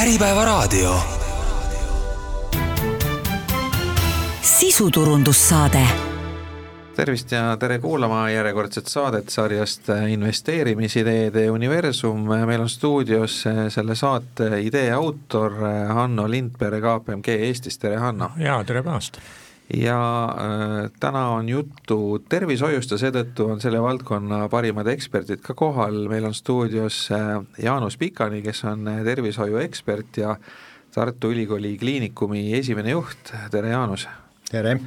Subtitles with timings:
[0.00, 0.94] Äripäevaraadio.
[4.42, 5.86] sisuturundussaade
[6.96, 12.20] tervist ja tere kuulama järjekordset saadet sarjast investeerimisideede universum.
[12.46, 15.52] meil on stuudios selle saate idee autor
[15.88, 18.30] Hanno Lindberg KPMG Eestist, tere Hanno!
[18.36, 19.18] jaa, tere päevast!
[19.74, 26.08] Ja äh, täna on juttu tervishoiust ja seetõttu on selle valdkonna parimad eksperdid ka kohal,
[26.10, 30.36] meil on stuudios äh, Jaanus Pikani, kes on tervishoiuekspert ja
[30.90, 34.08] Tartu Ülikooli Kliinikumi esimene juht, tere Jaanus!
[34.50, 34.80] tere!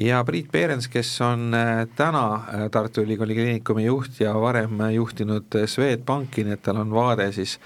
[0.00, 5.60] ja Priit Peerens, kes on äh, täna äh, Tartu Ülikooli Kliinikumi juht ja varem juhtinud
[5.66, 7.58] Swedbanki, nii et tal on vaade siis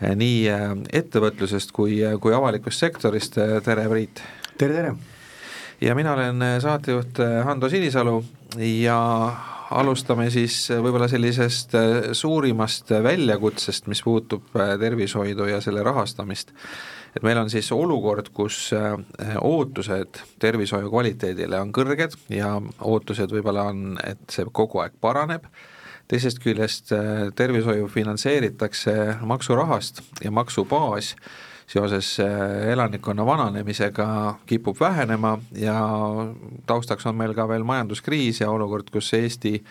[0.00, 0.48] äh, nii
[0.96, 4.24] ettevõtlusest kui, kui avalikust sektorist, tere Priit!
[4.56, 5.15] tere, tere!
[5.80, 8.24] Ja mina olen saatejuht Hando Sinisalu
[8.56, 8.98] ja
[9.70, 11.74] alustame siis võib-olla sellisest
[12.16, 16.52] suurimast väljakutsest, mis puutub tervishoidu ja selle rahastamist.
[17.16, 18.70] et meil on siis olukord, kus
[19.40, 25.44] ootused tervishoiu kvaliteedile on kõrged ja ootused võib-olla on, et see kogu aeg paraneb,
[26.08, 26.92] teisest küljest
[27.34, 31.14] tervishoiu finantseeritakse maksurahast ja maksubaas
[31.66, 35.80] seoses äh, elanikkonna vananemisega kipub vähenema ja
[36.66, 39.62] taustaks on meil ka veel majanduskriis ja olukord, kus Eesti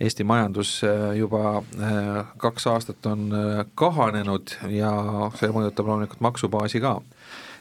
[0.00, 3.30] Eesti majandus äh, juba äh, kaks aastat on
[3.74, 4.92] kahanenud ja
[5.38, 7.00] see mõjutab loomulikult maksubaasi ka.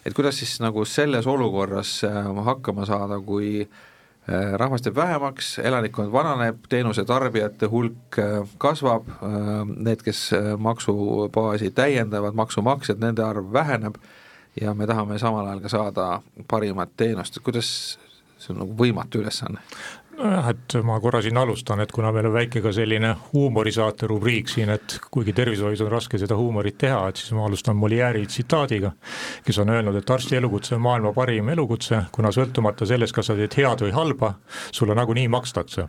[0.05, 2.01] et kuidas siis nagu selles olukorras
[2.45, 3.67] hakkama saada, kui
[4.57, 9.39] rahvast jääb vähemaks, elanikkond vananeb, teenuse tarbijate hulk äh, kasvab, äh,
[9.75, 13.97] need, kes maksubaasi täiendavad, maksumaksjad, nende arv väheneb
[14.61, 16.07] ja me tahame samal ajal ka saada
[16.47, 17.97] parimat teenust, kuidas
[18.37, 19.61] see on nagu võimatu ülesanne?
[20.49, 24.69] Et ma korra siin alustan, et kuna meil on väike ka selline huumorisaate rubriik siin,
[24.73, 28.93] et kuigi tervishoius on raske seda huumorit teha, et siis ma alustan Molière'i tsitaadiga,
[29.45, 33.37] kes on öelnud, et arsti elukutse on maailma parim elukutse, kuna sõltumata sellest, kas sa
[33.39, 34.35] teed head või halba,
[34.71, 35.87] sulle nagunii makstakse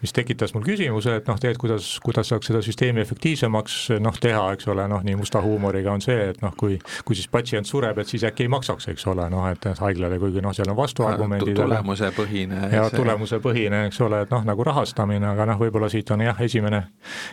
[0.00, 4.46] mis tekitas mul küsimuse, et noh, tegelikult kuidas, kuidas saaks seda süsteemi efektiivsemaks noh, teha,
[4.56, 7.98] eks ole, noh, nii musta huumoriga on see, et noh, kui kui siis patsient sureb,
[8.00, 11.54] et siis äkki ei maksaks, eks ole, noh, et haiglale, kuigi noh, seal on vastuargumendid.
[11.60, 12.62] tulemusepõhine.
[12.72, 16.82] ja tulemusepõhine, eks ole, et noh, nagu rahastamine, aga noh, võib-olla siit on jah, esimene,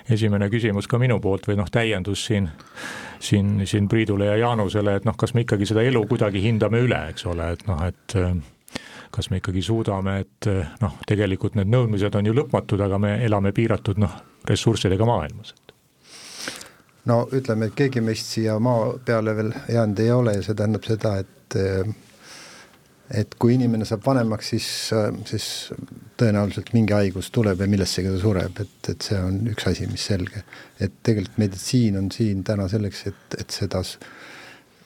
[0.10, 2.52] esimene küsimus ka minu poolt või noh, täiendus siin
[3.20, 7.00] siin, siin Priidule ja Jaanusele, et noh, kas me ikkagi seda elu kuidagi hindame üle,
[7.12, 8.18] eks ole, et noh, et
[9.12, 10.50] kas me ikkagi suudame, et
[10.82, 15.54] noh, tegelikult need nõudmised on ju lõpmatud, aga me elame piiratud noh, ressurssidega maailmas.
[17.08, 20.84] no ütleme, et keegi meist siia maa peale veel jäänud ei ole ja see tähendab
[20.88, 21.58] seda, et
[23.16, 24.68] et kui inimene saab vanemaks, siis,
[25.30, 25.46] siis
[26.20, 30.08] tõenäoliselt mingi haigus tuleb ja millessegi ta sureb, et, et see on üks asi, mis
[30.10, 30.44] selge.
[30.80, 33.84] et tegelikult meditsiin on siin täna selleks, et, et seda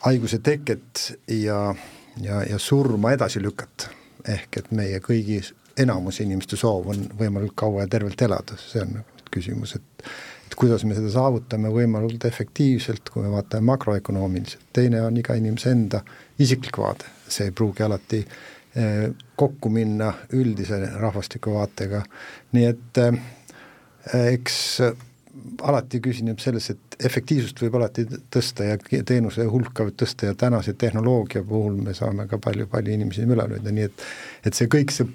[0.06, 1.74] haiguse teket ja,
[2.22, 3.90] ja, ja surma edasi lükata
[4.28, 5.40] ehk et meie kõigi,
[5.80, 10.06] enamus inimeste soov on võimalikult kaua ja tervelt elada, see on nagu küsimus, et
[10.52, 15.70] et kuidas me seda saavutame võimalikult efektiivselt, kui me vaatame makroökonoomiliselt, teine on iga inimese
[15.72, 16.02] enda
[16.44, 19.06] isiklik vaade, see ei pruugi alati eh,
[19.36, 22.02] kokku minna üldise rahvastiku vaatega,
[22.52, 23.16] nii et eh,
[24.34, 24.58] eks
[25.62, 28.76] alati küsineb selles, et efektiivsust võib alati tõsta ja
[29.08, 33.72] teenuse hulka võib tõsta ja tänase tehnoloogia puhul me saame ka palju-palju inimesi ülal hoida,
[33.72, 34.04] nii et
[34.48, 35.08] et see kõik, see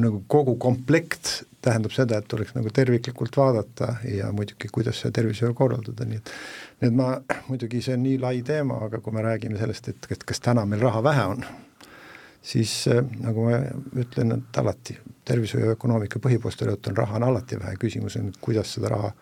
[0.00, 5.54] nagu kogu komplekt tähendab seda, et tuleks nagu terviklikult vaadata ja muidugi, kuidas seda tervishoiu
[5.56, 6.32] korraldada, nii et
[6.82, 7.10] nii et ma,
[7.50, 10.66] muidugi see on nii lai teema, aga kui me räägime sellest, et, et kas täna
[10.68, 11.44] meil raha vähe on,
[12.42, 12.74] siis
[13.22, 13.60] nagu ma
[14.04, 18.90] ütlen, et alati tervishoiu ökonoomika põhipostulaat on, raha on alati vähe, küsimus on, kuidas seda
[18.96, 19.12] raha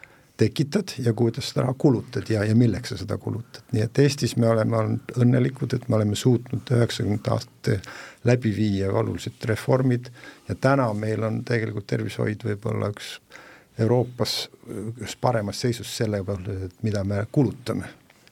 [0.41, 4.37] tekitad ja kuidas seda raha kulutad ja, ja milleks sa seda kulutad, nii et Eestis
[4.41, 7.77] me oleme olnud õnnelikud, et me oleme suutnud üheksakümnendate aastate
[8.25, 10.11] läbi viia olulised reformid
[10.49, 13.19] ja täna meil on tegelikult tervishoid võib-olla üks
[13.81, 14.35] Euroopas
[15.01, 17.89] üks paremas seisus selle peale, et mida me kulutame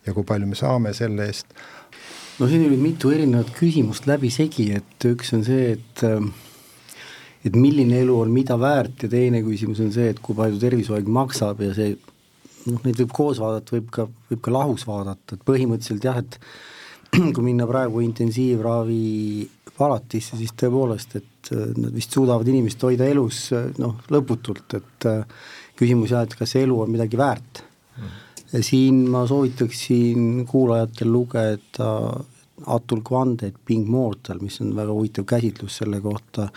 [0.06, 1.52] ja kui palju me saame selle eest.
[2.38, 6.05] no siin oli mitu erinevat küsimust läbisegi, et üks on see, et
[7.46, 11.11] et milline elu on mida väärt ja teine küsimus on see, et kui palju tervishoid
[11.19, 11.93] maksab ja see
[12.67, 16.38] noh, neid võib koos vaadata, võib ka, võib ka lahus vaadata, et põhimõtteliselt jah, et
[17.35, 19.02] kui minna praegu intensiivravi
[19.79, 25.08] palatisse, siis tõepoolest, et äh, nad vist suudavad inimest hoida elus äh, noh, lõputult, et
[25.08, 25.44] äh,
[25.79, 27.62] küsimus jah, et kas see elu on midagi väärt.
[27.99, 28.17] Mm..
[28.52, 31.93] ja siin ma soovitaksin kuulajatel lugeda
[32.75, 36.49] Atul Kvandet Being Mortal, mis on väga huvitav käsitlus selle kohta,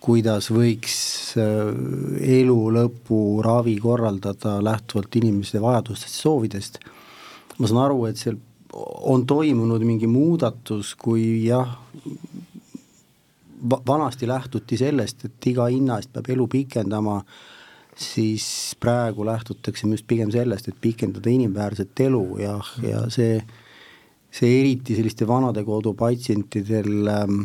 [0.00, 0.98] kuidas võiks
[1.36, 6.78] elu lõpu ravi korraldada lähtuvalt inimeste vajadustest, soovidest.
[7.58, 8.38] ma saan aru, et seal
[8.78, 11.76] on toimunud mingi muudatus, kui jah,
[13.86, 17.18] vanasti lähtuti sellest, et iga hinna eest peab elu pikendama,
[17.98, 23.40] siis praegu lähtutakse just pigem sellest, et pikendada inimväärset elu ja, ja see,
[24.30, 27.40] see eriti selliste vanadekodu patsientidel ähm,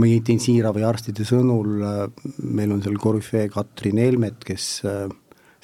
[0.00, 2.02] meie intensiivraviarstide sõnul äh,
[2.44, 5.06] meil on seal korüfee Katrin Helmet, kes äh,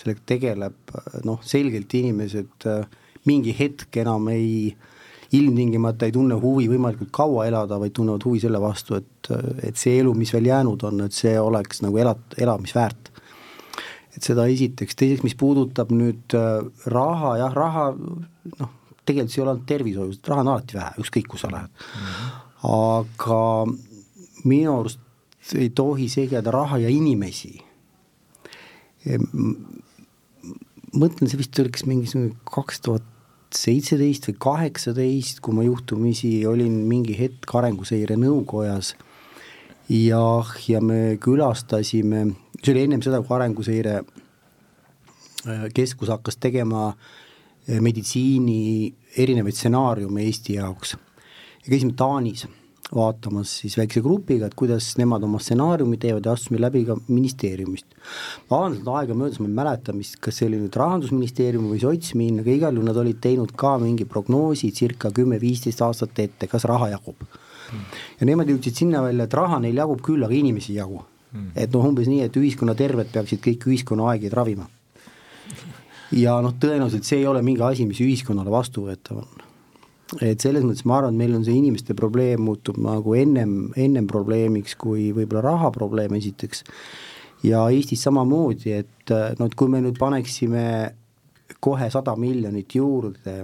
[0.01, 0.95] sellega tegeleb,
[1.27, 2.83] noh selgelt inimesed äh,
[3.29, 4.73] mingi hetk enam ei,
[5.33, 9.31] ilmtingimata ei tunne huvi võimalikult kaua elada, vaid tunnevad huvi selle vastu, et,
[9.63, 13.13] et see elu, mis veel jäänud on, et see oleks nagu elat-, elamisväärt.
[14.13, 16.35] et seda esiteks, teiseks, mis puudutab nüüd
[16.93, 18.75] raha, jah, raha noh,
[19.07, 22.11] tegelikult see ei ole ainult tervishoius, raha on alati vähe, ükskõik kus sa lähed mm.
[22.11, 22.37] -hmm.
[22.75, 23.41] aga
[24.45, 25.01] minu arust
[25.59, 27.59] ei tohi segada raha ja inimesi.
[30.93, 33.07] mõtlen, see vist oli kas mingisugune kaks tuhat
[33.53, 38.95] seitseteist või kaheksateist, kui ma juhtumisi olin mingi hetk Arenguseire Nõukojas.
[39.91, 40.23] Ja,
[40.69, 42.23] ja me külastasime,
[42.63, 50.61] see oli ennem seda, kui Arenguseire äh, keskus hakkas tegema äh, meditsiini erinevaid stsenaariume Eesti
[50.61, 50.95] jaoks.
[51.65, 52.47] Ja käisime Taanis
[52.95, 57.87] vaatamas siis väikse grupiga, et kuidas nemad oma stsenaariumi teevad ja astusime läbi ka ministeeriumist.
[58.51, 62.51] et aega möödas, ma ei mäleta, mis, kas see oli nüüd Rahandusministeerium või Sotsmin, aga
[62.53, 67.17] igal juhul nad olid teinud ka mingi prognoosi circa kümme-viisteist aastat ette, kas raha jagub
[67.23, 67.87] mm..
[68.21, 71.01] ja nemad jõudsid sinna välja, et raha neil jagub küll, aga inimesi ei jagu
[71.33, 71.53] mm..
[71.57, 74.69] et noh, umbes nii, et ühiskonna terved peaksid kõik ühiskonna aegeid ravima.
[76.19, 79.42] ja noh, tõenäoliselt see ei ole mingi asi, mis ühiskonnale vastuvõetav on
[80.21, 84.09] et selles mõttes ma arvan, et meil on see inimeste probleem muutub nagu ennem, ennem
[84.11, 86.65] probleemiks kui võib-olla raha probleem esiteks,
[87.47, 90.67] ja Eestis samamoodi, et no et kui me nüüd paneksime
[91.63, 93.43] kohe sada miljonit juurde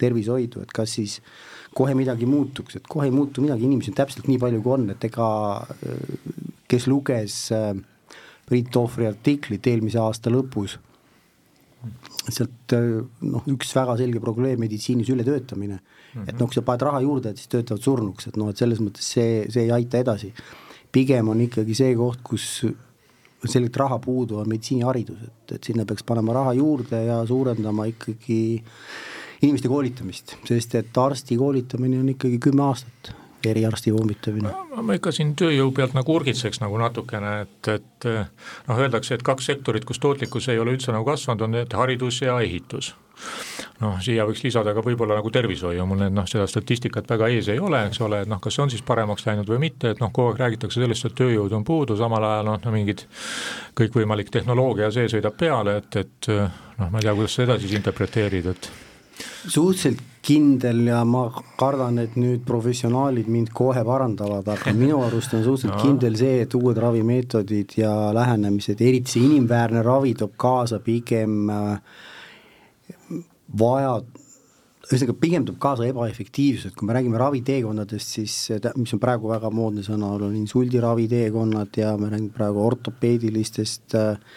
[0.00, 1.18] tervishoidu, et kas siis
[1.74, 4.88] kohe midagi muutuks, et kohe ei muutu midagi, inimesi on täpselt nii palju, kui on,
[4.94, 5.28] et ega
[6.70, 7.74] kes luges äh,
[8.44, 10.76] Priit Tohvri artiklit eelmise aasta lõpus,
[12.32, 12.74] sealt
[13.20, 15.82] noh, üks väga selge probleem meditsiinis ületöötamine mm,
[16.14, 16.28] -hmm.
[16.28, 18.80] et noh, kui sa paned raha juurde, et siis töötavad surnuks, et noh, et selles
[18.80, 20.32] mõttes see, see ei aita edasi.
[20.92, 22.64] pigem on ikkagi see koht, kus
[23.44, 28.62] selgelt raha puudu on meditsiiniharidus, et, et sinna peaks panema raha juurde ja suurendama ikkagi
[29.42, 33.12] inimeste koolitamist, sest et arsti koolitamine on ikkagi kümme aastat
[33.52, 34.52] eriarsti vommitamine?
[34.84, 39.52] ma ikka siin tööjõu pealt nagu urgitseks nagu natukene, et, et noh, öeldakse, et kaks
[39.52, 42.94] sektorit, kus tootlikkus ei ole üldse nagu kasvanud, on need haridus ja ehitus
[43.82, 47.48] noh, siia võiks lisada ka võib-olla nagu tervishoiu, mul need noh, seda statistikat väga ees
[47.52, 50.02] ei ole, eks ole, et noh, kas see on siis paremaks läinud või mitte, et
[50.02, 53.04] noh, kogu aeg räägitakse sellest, et tööjõudu on puudu, samal ajal noh, no mingid
[53.78, 58.50] kõikvõimalik tehnoloogia see sõidab peale, et, et noh, ma ei tea, kuidas seda siis interpreteerid,
[58.54, 58.70] et
[59.46, 61.26] suhteliselt kindel ja ma
[61.60, 65.82] kardan, et nüüd professionaalid mind kohe parandavad, aga minu arust on suhteliselt no.
[65.82, 72.00] kindel see, et uued ravimeetodid ja lähenemised, eriti see inimväärne ravi toob kaasa pigem äh,
[73.60, 73.98] vaja,
[74.84, 78.34] ühesõnaga pigem toob kaasa ebaefektiivsust, kui me räägime raviteekonnadest, siis
[78.80, 84.36] mis on praegu väga moodne sõna, on insuldiraviteekonnad ja me räägime praegu ortopeedilistest äh,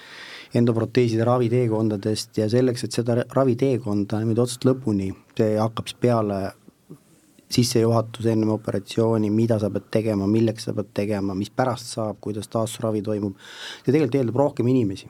[0.55, 6.39] endoproteeside raviteekondadest ja selleks, et seda raviteekonda niimoodi otsast lõpuni, see hakkab siis peale
[7.51, 12.51] sissejuhatus ennem operatsiooni, mida sa pead tegema, milleks sa pead tegema, mis pärast saab, kuidas
[12.51, 13.37] taastusravi toimub,
[13.83, 15.07] see tegelikult eeldab rohkem inimesi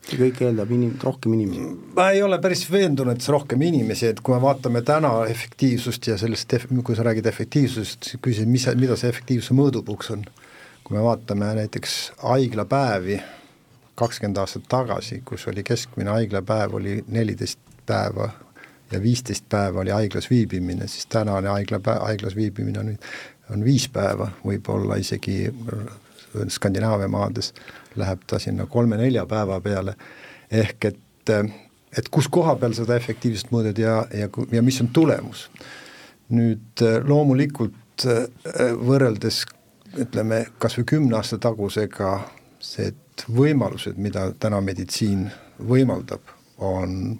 [0.00, 1.64] see kõik eeldab inim-, rohkem inimesi.
[1.96, 6.08] ma ei ole päris veendunud, et see rohkem inimesi, et kui me vaatame täna efektiivsust
[6.10, 10.24] ja sellest, kui sa räägid efektiivsusest, küsid, mis, mida see efektiivsuse mõõdupuuks on.
[10.84, 13.20] kui me vaatame näiteks haiglapäevi,
[14.00, 18.30] kakskümmend aastat tagasi, kus oli keskmine haiglapäev, oli neliteist päeva
[18.92, 22.94] ja viisteist päeva oli haiglas viibimine, siis tänane haiglapäev, haiglas viibimine on,
[23.54, 25.42] on viis päeva, võib-olla isegi
[26.48, 27.52] Skandinaavia maades
[27.98, 29.96] läheb ta sinna kolme-nelja päeva peale,
[30.50, 31.32] ehk et,
[31.98, 35.48] et kus koha peal seda efektiivsust mõõdad ja, ja, ja mis on tulemus.
[36.30, 38.06] nüüd loomulikult
[38.86, 39.42] võrreldes
[39.98, 42.12] ütleme, kas või kümne aasta tagusega
[42.62, 45.28] see need võimalused, mida täna meditsiin
[45.68, 46.20] võimaldab,
[46.58, 47.18] on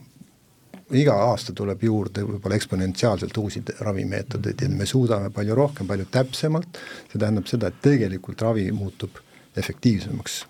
[0.92, 6.78] iga aasta tuleb juurde võib-olla eksponentsiaalselt uusi ravimeetodeid ja me suudame palju rohkem, palju täpsemalt,
[7.12, 9.20] see tähendab seda, et tegelikult ravi muutub
[9.56, 10.44] efektiivsemaks,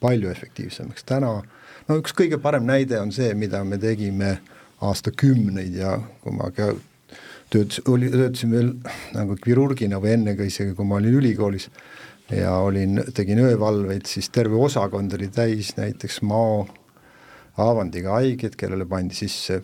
[0.00, 1.42] palju efektiivsemaks, täna
[1.88, 4.38] no üks kõige parem näide on see, mida me tegime
[4.80, 6.72] aastakümneid ja kui ma ka
[7.50, 8.72] töötas, oli, töötasin veel
[9.14, 11.68] nagu kirurgina või enne ka isegi, kui ma olin ülikoolis,
[12.30, 16.66] ja olin, tegin öövalveid, siis terve osakond oli täis näiteks mao
[17.56, 19.62] haavandiga haigeid, kellele pandi sisse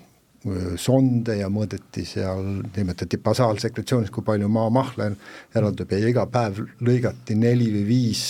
[0.77, 5.11] sonde ja mõõdeti seal, nimetati basaalsekretsioonis, kui palju maamahla
[5.55, 8.25] eraldub ja iga päev lõigati neli või viis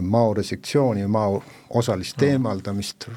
[0.00, 1.42] maoresektsiooni, mao
[1.74, 3.08] osalist eemaldamist.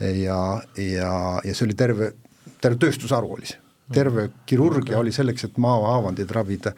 [0.00, 0.38] Ja,
[0.76, 1.12] ja,
[1.44, 2.12] ja see oli terve,
[2.60, 3.60] terve tööstusharu oli see.
[3.92, 6.72] terve kirurgia oli selleks, et maohaavandid ravida,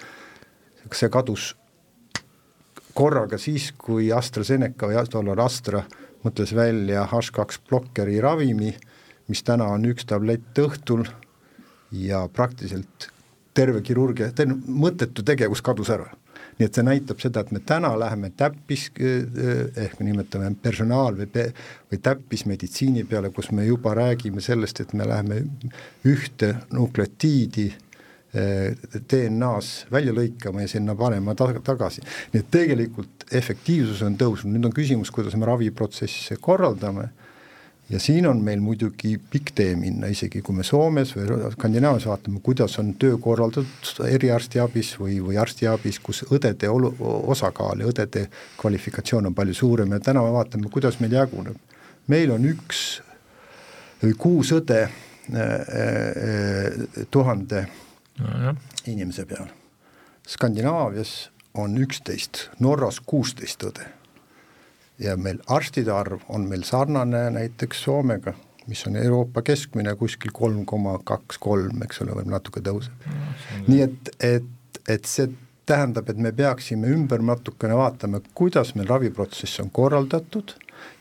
[0.93, 1.55] see kadus
[2.95, 5.83] korraga siis, kui AstraZeneca või tollal Astra
[6.25, 8.73] mõtles välja H2 blokkeri ravimi,
[9.29, 11.05] mis täna on üks tablett õhtul
[11.93, 13.11] ja praktiliselt
[13.55, 14.31] terve kirurgia,
[14.67, 16.11] mõttetu tegevus kadus ära.
[16.55, 21.49] Nii et see näitab seda, et me täna läheme täppis ehk nimetame personaal- või,
[21.91, 25.41] või täppismeditsiini peale, kus me juba räägime sellest, et me läheme
[26.07, 27.73] ühte nukleotiidi
[28.35, 32.03] DNA-s välja lõikama ja sinna panema ta tagasi.
[32.33, 37.09] nii et tegelikult efektiivsus on tõusnud, nüüd on küsimus, kuidas me raviprotsesse korraldame
[37.91, 42.41] ja siin on meil muidugi pikk tee minna, isegi kui me Soomes või Skandinaavias vaatame,
[42.45, 46.95] kuidas on töö korraldatud eriarstiabis või, või arstiabis, kus õdede olu-,
[47.35, 48.27] osakaal ja õdede
[48.61, 51.57] kvalifikatsioon on palju suurem ja täna me vaatame, kuidas meil jaguneb.
[52.09, 53.01] meil on üks
[54.03, 54.91] või kuus õde äh,
[55.39, 57.84] äh, tuhande no,
[58.87, 59.49] inimese peal.
[60.29, 63.87] Skandinaavias on üksteist, Norras kuusteist õde
[64.99, 68.35] ja meil arstide arv on meil sarnane näiteks Soomega,
[68.67, 73.33] mis on Euroopa keskmine kuskil kolm koma kaks, kolm, eks ole, võib natuke tõuseb no,.
[73.67, 75.29] nii et, et, et see
[75.67, 80.55] tähendab, et me peaksime ümber natukene vaatama, kuidas meil raviprotsess on korraldatud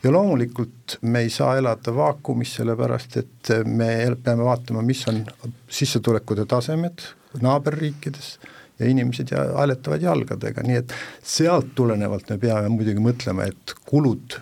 [0.04, 3.88] ja loomulikult me ei saa elada vaakumis, sellepärast et me
[4.22, 5.22] peame vaatama, mis on
[5.68, 7.06] sissetulekute tasemed
[7.42, 8.34] naaberriikides
[8.78, 14.38] ja inimesed ja hääletavad jalgadega, nii et sealt tulenevalt me peame muidugi mõtlema, et kulud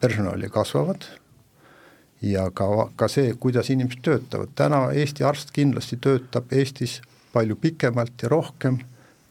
[0.00, 1.06] personali kasvavad
[2.22, 7.00] ja ka, ka see, kuidas inimesed töötavad, täna Eesti arst kindlasti töötab Eestis
[7.32, 8.80] palju pikemalt ja rohkem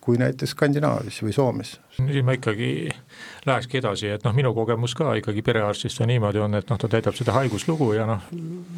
[0.08, 1.74] kui näiteks Skandinaavias või Soomes.
[1.98, 2.88] siin ma ikkagi
[3.46, 6.88] lähekski edasi, et noh, minu kogemus ka ikkagi perearstist on niimoodi on, et noh, ta
[6.92, 8.24] täidab seda haiguslugu ja noh,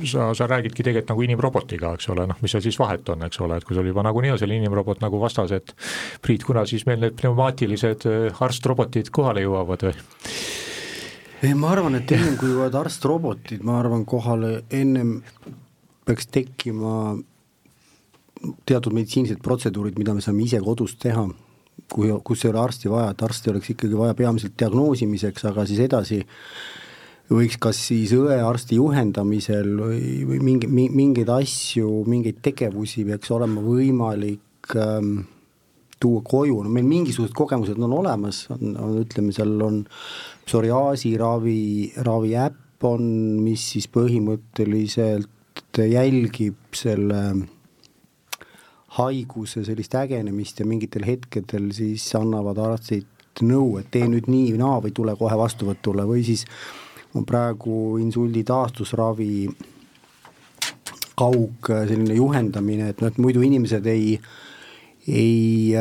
[0.10, 3.44] sa, sa räägidki tegelikult nagu inimrobotiga, eks ole, noh, mis seal siis vahet on, eks
[3.46, 5.76] ole, et kui sul juba nagunii on selline inimrobot nagu vastas, et
[6.26, 9.96] Priit, kuna siis meil need pneumaatilised äh, arstrobotid kohale jõuavad või?
[11.46, 15.20] ei, ma arvan, et ennem kui jõuavad arstrobotid, ma arvan, kohale ennem
[16.10, 17.20] peaks tekkima
[18.67, 21.25] teatud meditsiinilised protseduurid, mida me saame ise kodus teha,
[21.91, 25.81] kui, kus ei ole arsti vaja, et arsti oleks ikkagi vaja peamiselt diagnoosimiseks, aga siis
[25.84, 26.22] edasi
[27.29, 34.74] võiks kas siis õe-arsti juhendamisel või, või mingi, mingeid asju, mingeid tegevusi peaks olema võimalik
[34.79, 35.19] ähm,
[36.01, 39.84] tuua koju, no meil mingisugused kogemused on olemas, on, on ütleme, seal on
[40.48, 41.62] psoriaasi ravi,
[42.08, 43.03] ravi äpp on,
[43.43, 45.27] mis siis põhimõtteliselt
[45.77, 47.22] jälgib selle
[49.00, 53.08] haiguse sellist ägenemist ja mingitel hetkedel siis annavad arstid
[53.46, 56.46] nõu, et tee nüüd nii või naa või tule kohe vastuvõtule või siis
[57.15, 59.34] on praegu insuldi taastusravi
[61.20, 64.13] kaug selline juhendamine, et noh, et muidu inimesed ei,
[65.08, 65.74] ei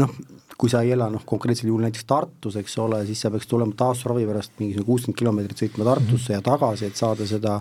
[0.00, 0.14] noh,
[0.58, 3.76] kui sa ei ela noh, konkreetsel juhul näiteks Tartus, eks ole, siis sa peaks tulema
[3.78, 6.38] taastusravi pärast mingisugune kuuskümmend kilomeetrit sõitma Tartusse mm -hmm.
[6.38, 7.60] ja tagasi, et saada seda,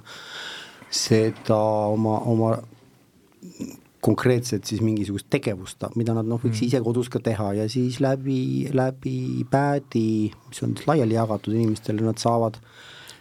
[0.90, 1.60] seda
[1.94, 2.56] oma, oma
[4.04, 6.68] konkreetselt siis mingisugust tegevust, mida nad noh, võiks mm.
[6.68, 10.08] ise kodus ka teha ja siis läbi, läbi päädi,
[10.50, 12.60] mis on laiali jagatud inimestele, nad saavad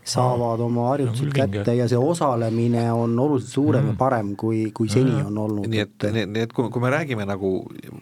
[0.04, 3.92] saavad oh, oma harjutused no, kätte ja see osalemine on oluliselt suurem mm.
[3.92, 5.68] ja parem, kui, kui seni on olnud.
[5.70, 7.52] nii et, nii et kui, kui me räägime nagu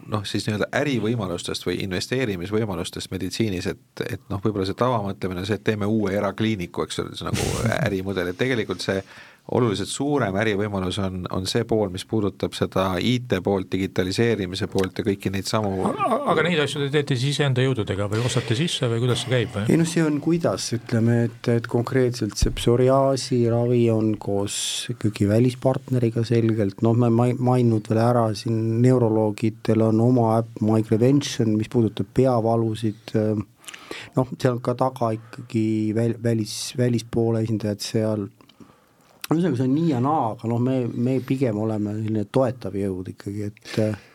[0.08, 5.60] noh, siis nii-öelda ärivõimalustest või investeerimisvõimalustest meditsiinis, et, et noh, võib-olla see tavamõtlemine on see,
[5.60, 7.50] et teeme uue erakliiniku, eks ole, see nagu
[7.86, 9.02] ärimudel, et tegelikult see
[9.50, 15.06] oluliselt suurem ärivõimalus on, on see pool, mis puudutab seda IT poolt, digitaliseerimise poolt ja
[15.06, 15.90] kõiki neid samu
[16.30, 19.56] aga neid asju te teete siis enda jõududega või ostate sisse või kuidas see käib?
[19.66, 24.56] ei noh, see on kuidas, ütleme, et, et konkreetselt see psoriaasi ravi on koos
[24.94, 31.56] ikkagi välispartneriga selgelt, noh, ma ei maininud veel ära, siin neuroloogidel on oma äpp Microvention,
[31.58, 35.64] mis puudutab peavalusid, noh, seal on ka taga ikkagi
[35.96, 37.88] väl-, välis, välispoole esindajad
[39.30, 42.74] seal ühesõnaga, see on nii ja naa, aga noh, me, me pigem oleme selline toetav
[42.74, 44.06] jõud ikkagi, et äh,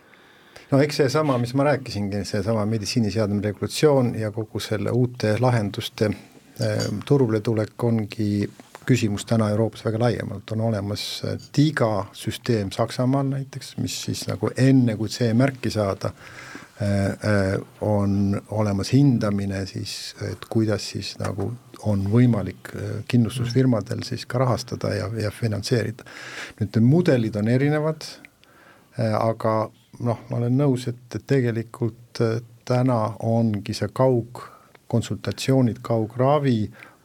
[0.72, 6.88] no eks seesama, mis ma rääkisingi, seesama meditsiiniseadme regulatsioon ja kogu selle uute lahenduste äh,
[7.08, 8.30] turule tulek ongi
[8.86, 11.06] küsimus täna Euroopas väga laiemalt, on olemas
[11.56, 16.12] TIGA süsteem Saksamaal näiteks, mis siis nagu enne, kui C-märki saada,
[17.82, 21.48] on olemas hindamine siis, et kuidas siis nagu
[21.86, 22.72] on võimalik
[23.12, 26.06] kindlustusfirmadel siis ka rahastada ja, ja finantseerida.
[26.60, 28.08] nüüd need mudelid on erinevad,
[28.98, 29.54] aga
[30.00, 32.22] noh, ma olen nõus, et, et tegelikult
[32.66, 36.60] täna ongi see kaugkonsultatsioonid, kaugravi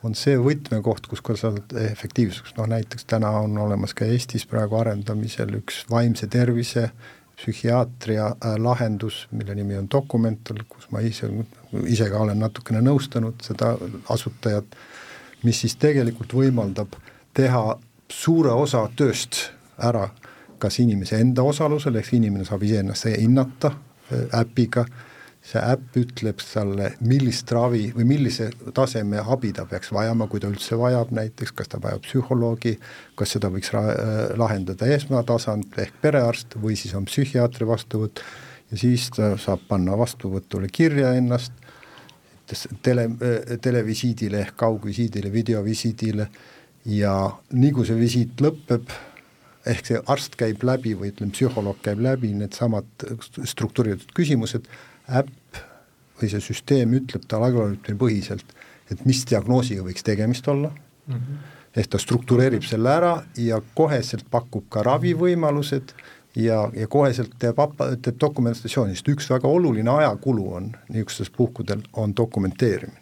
[0.07, 4.79] on see võtmekoht, kus ka saad efektiivsust, noh näiteks täna on olemas ka Eestis praegu
[4.81, 6.89] arendamisel üks vaimse tervise
[7.41, 11.31] psühhiaatria äh, lahendus, mille nimi on Documental, kus ma ise,
[11.87, 13.73] ise ka olen natukene nõustanud seda
[14.13, 14.77] asutajat,
[15.43, 16.99] mis siis tegelikult võimaldab
[17.35, 17.65] teha
[18.13, 19.47] suure osa tööst
[19.81, 20.11] ära
[20.61, 25.07] kas inimese enda osalusel, ehk inimene saab iseennast hinnata äh, äpiga äh,,
[25.41, 30.51] see äpp ütleb talle, millist ravi või millise taseme abi ta peaks vajama, kui ta
[30.53, 32.75] üldse vajab näiteks, kas ta vajab psühholoogi,
[33.17, 38.21] kas seda võiks ra-, äh, lahendada esmatasand ehk perearst või siis on psühhiaatri vastuvõtt
[38.71, 41.57] ja siis ta saab panna vastuvõtule kirja ennast,
[42.85, 46.29] tele, äh, televisiidile ehk kaugvisiidile, videovisiidile
[47.01, 47.15] ja
[47.53, 48.93] nii kui see visiit lõpeb,
[49.69, 53.09] ehk see arst käib läbi või ütleme, psühholoog käib läbi needsamad
[53.49, 54.69] struktureeritud küsimused,
[55.11, 55.61] äpp
[56.21, 58.55] või see süsteem ütleb talle algoritmi põhiselt,
[58.93, 60.71] et mis diagnoosiga võiks tegemist olla.
[61.07, 61.37] Mm, -hmm.
[61.77, 65.95] ehk ta struktureerib selle ära ja koheselt pakub ka ravivõimalused
[66.37, 67.61] ja, ja koheselt teeb,
[68.03, 73.01] teeb dokumentatsiooni, sest üks väga oluline ajakulu on niisugustel puhkudel, on dokumenteerimine.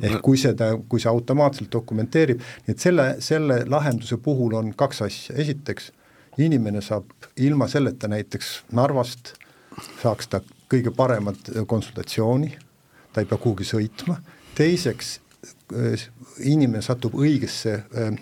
[0.00, 5.02] Ehk kui seda, kui see automaatselt dokumenteerib, nii et selle, selle lahenduse puhul on kaks
[5.04, 5.90] asja, esiteks
[6.40, 9.34] inimene saab ilma selleta näiteks Narvast,
[10.02, 10.40] saaks ta
[10.70, 12.50] kõige paremat konsultatsiooni,
[13.12, 14.18] ta ei pea kuhugi sõitma,
[14.58, 15.18] teiseks
[15.74, 18.16] äh, inimene satub õigesse äh,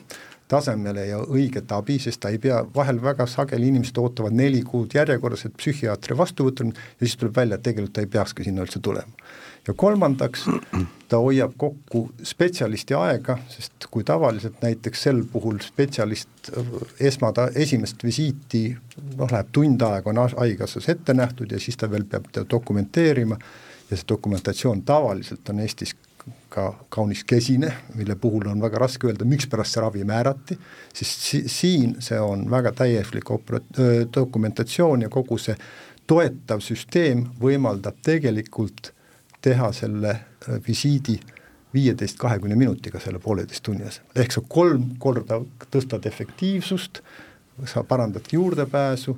[0.52, 4.94] tasemele ja õiget abi, sest ta ei pea, vahel väga sageli inimesed ootavad neli kuud
[4.94, 8.82] järjekorras, et psühhiaatri vastuvõtul ja siis tuleb välja, et tegelikult ta ei peakski sinna üldse
[8.84, 9.24] tulema.
[9.62, 10.48] Ja kolmandaks,
[11.08, 16.50] ta hoiab kokku spetsialisti aega, sest kui tavaliselt näiteks sel puhul spetsialist
[16.98, 18.64] esmata-, esimest visiiti
[19.18, 23.38] noh, läheb tund aega, on haigekassas ette nähtud ja siis ta veel peab dokumenteerima.
[23.90, 25.92] Ja see dokumentatsioon tavaliselt on Eestis
[26.52, 30.58] ka kaunis kesine, mille puhul on väga raske öelda, mikspärast see ravi määrati,
[30.94, 33.62] siis si siin see on väga täiuslik opera-,
[34.14, 35.56] dokumentatsioon ja kogu see
[36.06, 38.92] toetav süsteem võimaldab tegelikult
[39.42, 40.16] teha selle
[40.66, 41.18] visiidi
[41.74, 45.40] viieteist, kahekümne minutiga selle pooleteist tunni asemel, ehk sa kolm korda
[45.72, 47.00] tõstad efektiivsust,
[47.68, 49.16] sa parandad juurdepääsu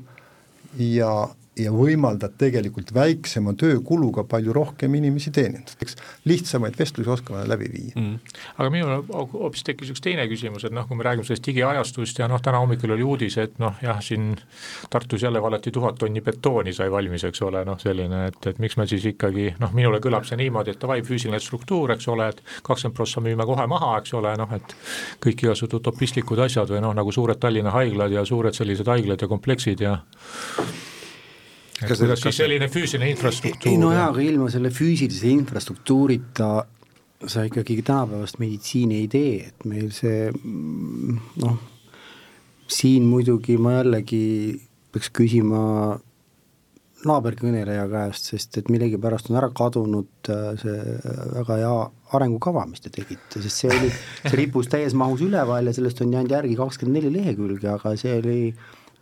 [0.78, 1.10] ja
[1.58, 7.94] ja võimaldad tegelikult väiksema töökuluga palju rohkem inimesi teenindada, eks lihtsamaid vestlusi oskame läbi viia.
[8.00, 8.18] Mm..
[8.58, 12.28] aga minul hoopis tekkis üks teine küsimus, et noh, kui me räägime sellest digiajastust ja
[12.30, 14.34] noh, täna hommikul oli uudis, et noh, jah, siin
[14.90, 18.78] Tartus jälle valati tuhat tonni betooni sai valmis, eks ole, noh selline, et, et miks
[18.80, 22.42] me siis ikkagi noh, minule kõlab see niimoodi, et davai, füüsiline struktuur, eks ole, et
[22.66, 24.74] kakskümmend prossa müüme kohe maha, eks ole, noh et
[25.22, 29.30] kõik igasugused utopistlikud asjad või noh, nagu suured Tallinna haiglad ja suured sellised haiglad ja
[29.30, 29.98] kompleksid ja
[31.88, 33.76] kas kuidas siis selline füüsiline infrastruktuur?
[33.80, 36.50] no jaa, aga ilma selle füüsilise infrastruktuurita
[37.30, 40.28] sa ikkagi tänapäevast meditsiini ei tee, et meil see
[41.40, 41.60] noh,
[42.68, 44.24] siin muidugi ma jällegi
[44.92, 45.62] peaks küsima
[47.04, 50.78] naaberkõneleja käest, sest et millegipärast on ära kadunud äh, see
[51.34, 51.74] väga hea
[52.16, 53.90] arengukava, mis te tegite, sest see oli,
[54.22, 58.16] see rippus täies mahus üleval ja sellest on jäänud järgi kakskümmend neli lehekülge, aga see
[58.22, 58.38] oli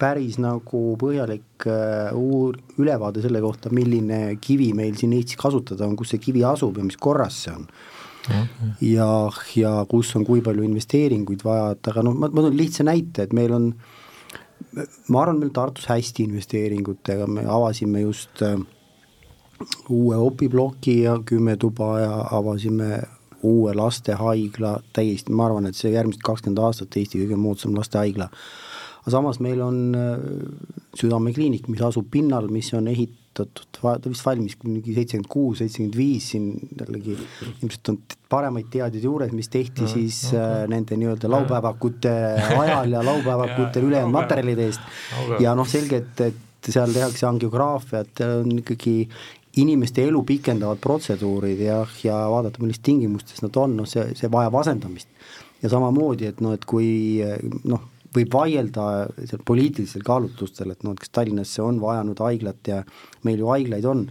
[0.02, 5.96] päris nagu põhjalik äh, uur-, ülevaade selle kohta, milline kivi meil siin Eestis kasutada on,
[5.98, 7.66] kus see kivi asub ja mis korras see on.
[8.22, 8.68] Okay..
[8.86, 9.08] ja,
[9.58, 13.26] ja kus on kui palju investeeringuid vaja, et aga noh, ma, ma toon lihtsa näite,
[13.26, 13.72] et meil on,
[15.10, 18.54] ma arvan, meil Tartus hästi investeeringutega, me avasime just äh,
[19.90, 23.00] uue opiploki ja kümme tuba ja avasime
[23.42, 28.30] uue lastehaigla, täiesti, ma arvan, et see järgmised kakskümmend aastat Eesti kõige moodsam lastehaigla
[29.02, 30.22] aga samas meil on äh,
[30.98, 36.28] südamekliinik, mis asub pinnal, mis on ehitatud, ta vist valmis mingi seitsekümmend kuus, seitsekümmend viis,
[36.30, 37.98] siin jällegi ilmselt on
[38.30, 40.38] paremaid teadjaid juures, mis tehti no, siis okay.
[40.38, 42.14] äh, nende nii-öelda laupäevakute
[42.62, 48.58] ajal ja laupäevakutel ülejäänud materjalide eest ja noh, selge, et, et seal tehakse angiograafiat, on
[48.60, 48.96] ikkagi
[49.58, 54.62] inimeste elu pikendavad protseduurid ja, ja vaadata, millistes tingimustes nad on, noh see, see vajab
[54.62, 55.10] asendamist.
[55.62, 56.86] ja samamoodi, et noh, et kui
[57.70, 57.82] noh,
[58.14, 58.86] võib vaielda
[59.26, 62.82] seal poliitilistel kaalutlustel, et noh, et kas Tallinnasse on vajanud haiglat ja
[63.26, 64.04] meil ju haiglaid on,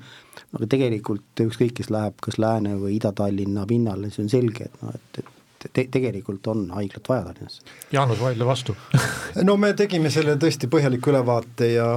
[0.57, 4.95] aga tegelikult ükskõik, kes läheb kas Lääne- või Ida-Tallinna pinnale, see on selge, et noh,
[4.95, 7.61] et, et te, tegelikult on haiglat vaja Tallinnas.
[7.93, 8.75] Jaanus vaidle vastu
[9.47, 11.89] no me tegime selle tõesti põhjaliku ülevaate ja,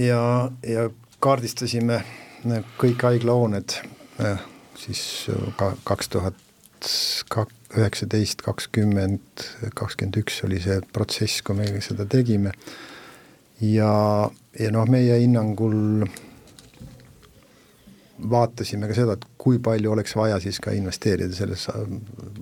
[0.00, 0.22] ja,
[0.68, 0.88] ja
[1.24, 2.02] kaardistasime
[2.78, 3.78] kõik haiglahooned
[4.78, 5.00] siis
[5.56, 6.40] ka kaks tuhat
[7.78, 12.52] üheksateist, kakskümmend, kakskümmend üks oli see protsess, kui me seda tegime.
[13.60, 13.90] ja,
[14.58, 16.06] ja noh, meie hinnangul
[18.30, 21.66] vaatasime ka seda, et kui palju oleks vaja siis ka investeerida selles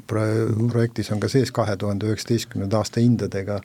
[0.07, 3.61] pro-, projektis on ka sees kahe tuhande üheksateistkümnenda aasta hindadega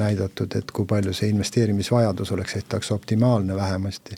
[0.00, 4.16] näidatud, et kui palju see investeerimisvajadus oleks, et oleks optimaalne vähemasti.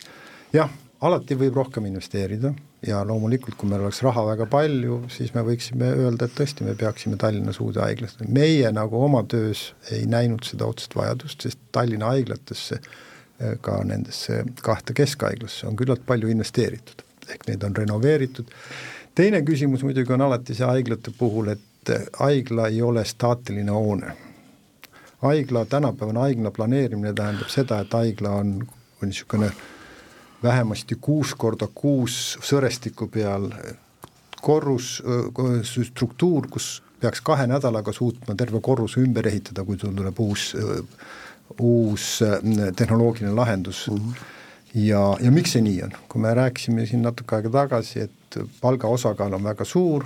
[0.53, 0.70] jah,
[1.01, 2.55] alati võib rohkem investeerida
[2.87, 6.77] ja loomulikult, kui meil oleks raha väga palju, siis me võiksime öelda, et tõesti, me
[6.79, 12.12] peaksime Tallinnas uude haiglasse, meie nagu oma töös ei näinud seda otsest vajadust, sest Tallinna
[12.14, 12.81] haiglatesse,
[13.61, 18.46] ka nendesse kahte keskhaiglasse on küllalt palju investeeritud ehk neid on renoveeritud.
[19.14, 24.12] teine küsimus muidugi on alati see haiglate puhul, et haigla ei ole staatiline hoone.
[25.22, 28.68] haigla, tänapäevane haigla planeerimine tähendab seda, et haigla on,
[29.03, 29.51] on niisugune
[30.42, 33.51] vähemasti kuus korda kuus sõrestiku peal
[34.42, 35.03] korrus,
[35.64, 40.53] struktuur, kus peaks kahe nädalaga suutma terve korruse ümber ehitada, kui sul tuleb uus,
[41.61, 42.09] uus
[42.77, 43.87] tehnoloogiline lahendus.
[43.90, 43.96] Mm.
[43.96, 44.35] -hmm
[44.77, 48.90] ja, ja miks see nii on, kui me rääkisime siin natuke aega tagasi, et palga
[48.92, 50.05] osakaal on väga suur,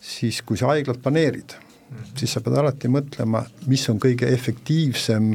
[0.00, 1.56] siis kui sa haiglat planeerid,
[2.16, 5.30] siis sa pead alati mõtlema, mis on kõige efektiivsem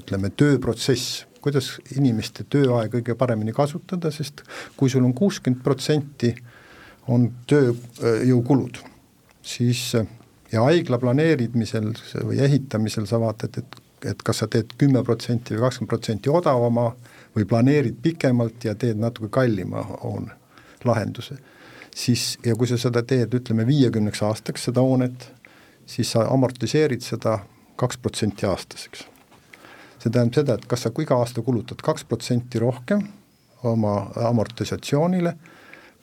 [0.00, 4.42] ütleme, tööprotsess, kuidas inimeste tööaega kõige paremini kasutada, sest
[4.76, 6.34] kui sul on kuuskümmend protsenti
[7.10, 8.80] on tööjõukulud,
[9.42, 9.92] siis
[10.52, 11.92] ja haigla planeerimisel
[12.26, 13.78] või ehitamisel sa vaatad, et,
[14.12, 16.90] et kas sa teed kümme protsenti või kakskümmend protsenti odavama
[17.36, 20.34] või planeerid pikemalt ja teed natuke kallima hoone,
[20.84, 21.38] lahenduse,
[21.94, 25.30] siis ja kui sa seda teed, ütleme viiekümneks aastaks, seda hoonet,
[25.86, 27.40] siis sa amortiseerid seda
[27.80, 29.06] kaks protsenti aastas, eks.
[30.00, 33.02] See tähendab seda, et kas sa iga aasta kulutad kaks protsenti rohkem
[33.68, 33.96] oma
[34.30, 35.34] amortisatsioonile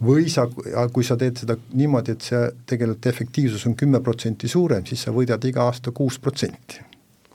[0.05, 0.45] või sa,
[0.93, 5.13] kui sa teed seda niimoodi, et see tegelikult efektiivsus on kümme protsenti suurem, siis sa
[5.15, 6.83] võidad iga aasta kuus protsenti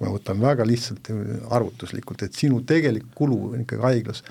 [0.02, 1.10] kui me võtame väga lihtsalt
[1.54, 4.24] arvutuslikult, et sinu tegelik kulu ikkagi haiglas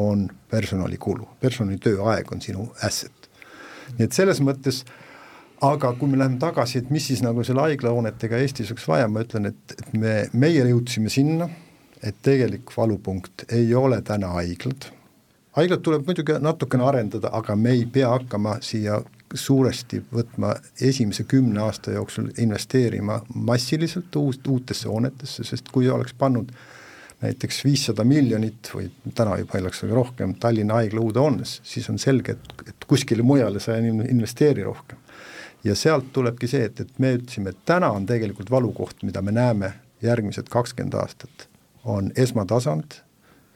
[0.00, 3.28] on personalikulu, personali tööaeg on sinu asset.
[3.98, 4.84] nii et selles mõttes
[5.64, 9.24] aga kui me läheme tagasi, et mis siis nagu selle haiglahoonetega Eestis oleks vaja, ma
[9.24, 11.48] ütlen, et, et me, meie jõudsime sinna,
[12.02, 14.90] et tegelik valupunkt ei ole täna haiglad,
[15.58, 19.00] haiglat tuleb muidugi natukene arendada, aga me ei pea hakkama siia
[19.34, 26.52] suuresti võtma esimese kümne aasta jooksul investeerima massiliselt uut, uutesse hoonetesse, sest kui oleks pannud
[27.20, 32.38] näiteks viissada miljonit või täna juba oleks rohkem Tallinna haigla uude hoonesse, siis on selge,
[32.38, 34.98] et, et kuskile mujale sa ei investeeri rohkem.
[35.64, 39.34] ja sealt tulebki see, et, et me ütlesime, et täna on tegelikult valukoht, mida me
[39.34, 41.48] näeme järgmised kakskümmend aastat,
[41.88, 43.00] on esmatasand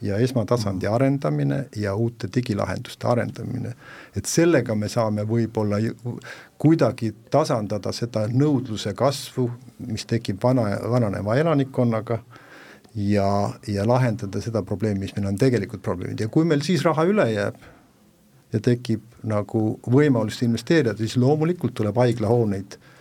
[0.02, 3.74] ja esmatasandi arendamine ja uute digilahenduste arendamine.
[4.16, 5.78] et sellega me saame võib-olla
[6.58, 9.50] kuidagi tasandada seda nõudluse kasvu,
[9.86, 12.18] mis tekib vana, vananeva elanikkonnaga
[12.94, 13.28] ja,
[13.68, 17.28] ja lahendada seda probleemi, mis meil on tegelikult probleemid ja kui meil siis raha üle
[17.32, 17.62] jääb
[18.52, 22.91] ja tekib nagu võimalus investeerida, siis loomulikult tuleb haiglahooneid Eh,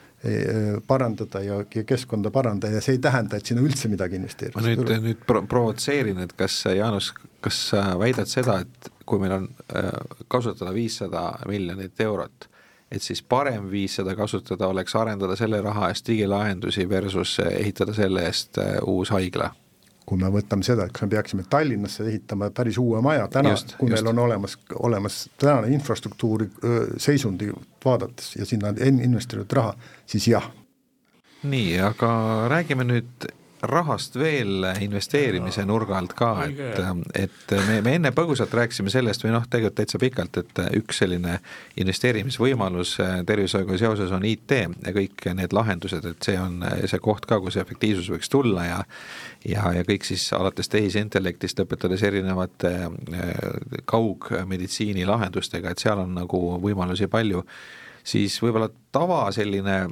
[0.87, 4.59] parandada ja, ja keskkonda parandada ja see ei tähenda, et sinna üldse midagi investeerida.
[4.59, 9.33] ma nüüd, nüüd pro-, provotseerin, et kas Jaanus, kas sa väidad seda, et kui meil
[9.39, 9.89] on äh,
[10.31, 12.47] kasutada viissada miljonit eurot,
[12.91, 18.27] et siis parem viis seda kasutada oleks arendada selle raha eest digilahendusi versus ehitada selle
[18.29, 19.51] eest äh, uus haigla?
[20.11, 23.87] Kui me võtame seda, et kas me peaksime Tallinnasse ehitama päris uue maja täna, kui
[23.87, 23.95] just.
[23.95, 26.49] meil on olemas, olemas tänane infrastruktuuri
[26.99, 27.47] seisundi
[27.85, 30.49] vaadates ja sinna on investeeritud raha, siis jah.
[31.43, 32.09] nii, aga
[32.51, 36.79] räägime nüüd rahast veel investeerimise nurga alt ka, et,
[37.19, 41.37] et me, me enne põgusalt rääkisime sellest või noh, tegelikult täitsa pikalt, et üks selline
[41.81, 42.95] investeerimisvõimalus
[43.27, 47.59] tervishoiuga seoses on IT ja kõik need lahendused, et see on see koht ka, kus
[47.61, 48.79] efektiivsus võiks tulla ja
[49.45, 52.73] ja, ja kõik siis alates tehisintellektist lõpetades erinevate
[53.89, 57.45] kaugmeditsiini lahendustega, et seal on nagu võimalusi palju
[58.03, 59.83] siis võib-olla tava selline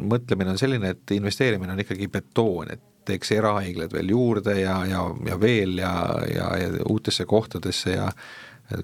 [0.00, 5.06] mõtlemine on selline, et investeerimine on ikkagi betoon, et teeks erahaiglad veel juurde ja, ja,
[5.26, 5.94] ja veel ja,
[6.34, 8.12] ja, ja uutesse kohtadesse ja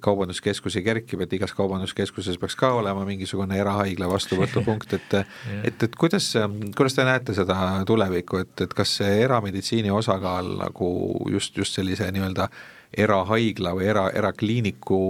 [0.00, 5.16] kaubanduskeskusi kerkib, et igas kaubanduskeskuses peaks ka olema mingisugune erahaigla vastuvõtupunkt, et
[5.68, 6.30] et, et kuidas,
[6.76, 10.88] kuidas te näete seda tulevikku, et, et kas see erameditsiini osakaal nagu
[11.30, 12.48] just, just sellise nii-öelda
[12.96, 15.00] erahaigla või era, erakliiniku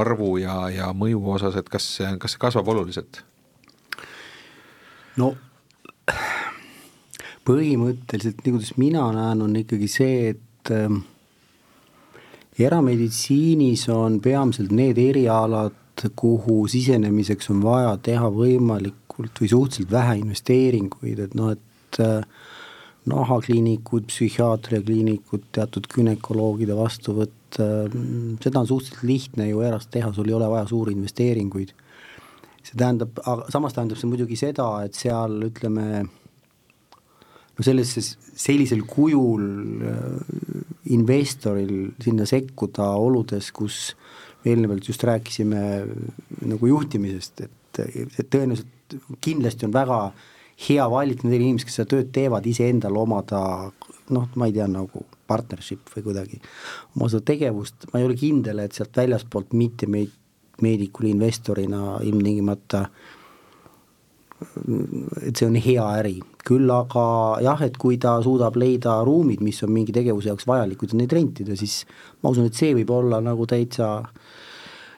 [0.00, 3.24] arvu ja, ja mõju osas, et kas kas see kasvab oluliselt?
[5.18, 5.34] no
[7.48, 11.00] põhimõtteliselt, nii kuidas mina näen, on ikkagi see, et ähm,
[12.58, 15.76] erameditsiinis on peamiselt need erialad,
[16.18, 22.20] kuhu sisenemiseks on vaja teha võimalikult või suhteliselt vähe investeeringuid, et noh, et äh,
[23.08, 27.98] nahakliinikud, psühhiaatriakliinikud, teatud gümnakoloogide vastuvõtt, äh,
[28.44, 31.74] seda on suhteliselt lihtne ju erast teha, sul ei ole vaja suuri investeeringuid.
[32.68, 33.16] see tähendab,
[33.48, 36.02] samas tähendab see muidugi seda, et seal ütleme,
[37.58, 38.02] no sellesse,
[38.38, 39.44] sellisel kujul
[39.82, 40.16] äh,
[40.94, 43.96] investoril sinna sekkuda oludes, kus
[44.46, 45.62] eelnevalt just rääkisime
[46.46, 49.98] nagu juhtimisest, et, et tõenäoliselt kindlasti on väga
[50.68, 53.40] hea valik nendel inimestel, kes seda tööd teevad, iseendal omada
[54.14, 56.40] noh, ma ei tea, nagu partnership või kuidagi
[56.96, 60.14] oma seda tegevust, ma ei ole kindel, et sealt väljaspoolt mitte meid,
[60.64, 62.86] meedikule investorina ilmtingimata
[65.26, 66.18] et see on hea äri,
[66.48, 67.04] küll aga
[67.44, 71.14] jah, et kui ta suudab leida ruumid, mis on mingi tegevuse jaoks vajalikud ja neid
[71.14, 71.82] rentida, siis
[72.22, 73.90] ma usun, et see võib olla nagu täitsa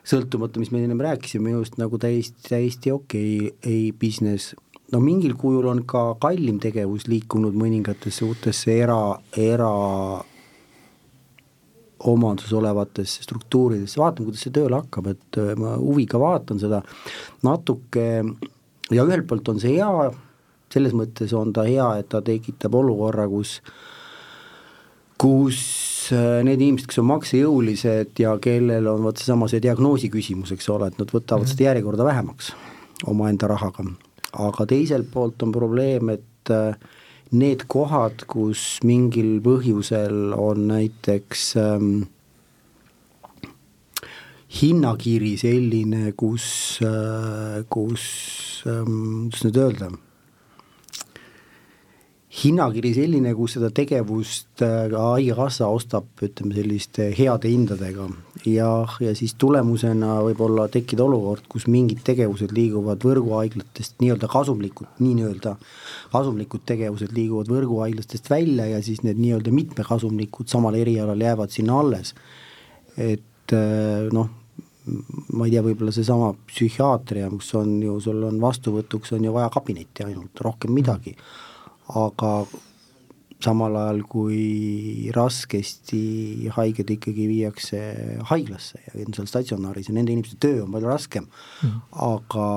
[0.06, 4.54] sõltumata, mis me ennem rääkisime, minu arust nagu täiesti, täiesti okei okay, ei business.
[4.90, 8.98] No mingil kujul on ka kallim tegevus liikunud mõningatesse uutesse era,
[9.38, 9.70] era
[12.10, 16.80] omanduses olevatesse struktuuridesse, vaatame, kuidas see tööle hakkab, et äh, ma huviga vaatan seda.
[17.46, 18.08] Natuke
[18.90, 20.10] ja ühelt poolt on see hea,
[20.72, 23.60] selles mõttes on ta hea, et ta tekitab olukorra, kus
[25.20, 25.58] kus
[26.16, 30.70] äh, need inimesed, kes on maksejõulised ja kellel on vot seesama see diagnoosi küsimus, eks
[30.72, 31.56] ole, et nad võtavad mm -hmm.
[31.56, 32.54] seda järjekorda vähemaks
[33.06, 33.84] omaenda rahaga
[34.38, 36.76] aga teiselt poolt on probleem, et äh,
[37.32, 41.90] need kohad, kus mingil põhjusel on näiteks ähm,
[44.60, 48.06] hinnakiri selline, kus äh,, kus
[48.66, 49.92] ähm,, kuidas nüüd öelda
[52.30, 58.06] hinnakiri selline, kus seda tegevust äh, ka Haigekassa ostab, ütleme selliste heade hindadega
[58.46, 58.68] ja,
[59.02, 65.56] ja siis tulemusena võib-olla tekkida olukord, kus mingid tegevused liiguvad võrguhaiglatest nii-öelda kasumlikud, nii-öelda
[66.14, 72.14] kasumlikud tegevused liiguvad võrguhaiglatest välja ja siis need nii-öelda mitmekasumlikud samal erialal jäävad sinna alles.
[72.94, 74.30] et äh, noh,
[75.34, 79.50] ma ei tea, võib-olla seesama psühhiaatria, kus on ju, sul on vastuvõtuks on ju vaja
[79.50, 81.48] kabinetti ainult, rohkem midagi mm
[81.98, 82.34] aga
[83.40, 87.78] samal ajal kui raskesti haiged ikkagi viiakse
[88.28, 92.48] haiglasse ja on seal statsionaaris ja nende inimeste töö on palju raskem mm., aga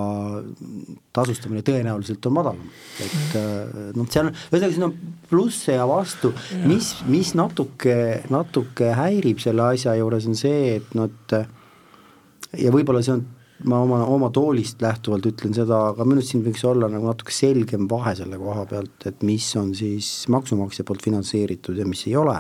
[1.15, 3.93] tasustamine tõenäoliselt on madalam, et mm.
[3.96, 4.98] noh, seal on, ühesõnaga siin on
[5.30, 6.34] plusse ja vastu,
[6.67, 7.96] mis, mis natuke,
[8.34, 13.24] natuke häirib selle asja juures, on see, et noh, et ja võib-olla see on
[13.69, 17.34] ma oma, oma toolist lähtuvalt ütlen seda, aga minu arust siin võiks olla nagu natuke
[17.36, 22.15] selgem vahe selle koha pealt, et mis on siis maksumaksja poolt finantseeritud ja mis ei
[22.19, 22.36] ole.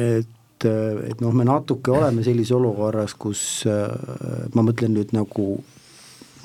[0.00, 5.48] et, et noh, me natuke oleme sellises olukorras, kus ma mõtlen nüüd nagu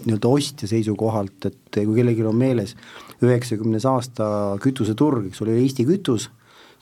[0.01, 2.75] nii-öelda ostja seisukohalt, et kui kellelgi on meeles
[3.21, 4.27] üheksakümnes aasta
[4.63, 6.31] kütuseturg, eks ole, Eesti kütus,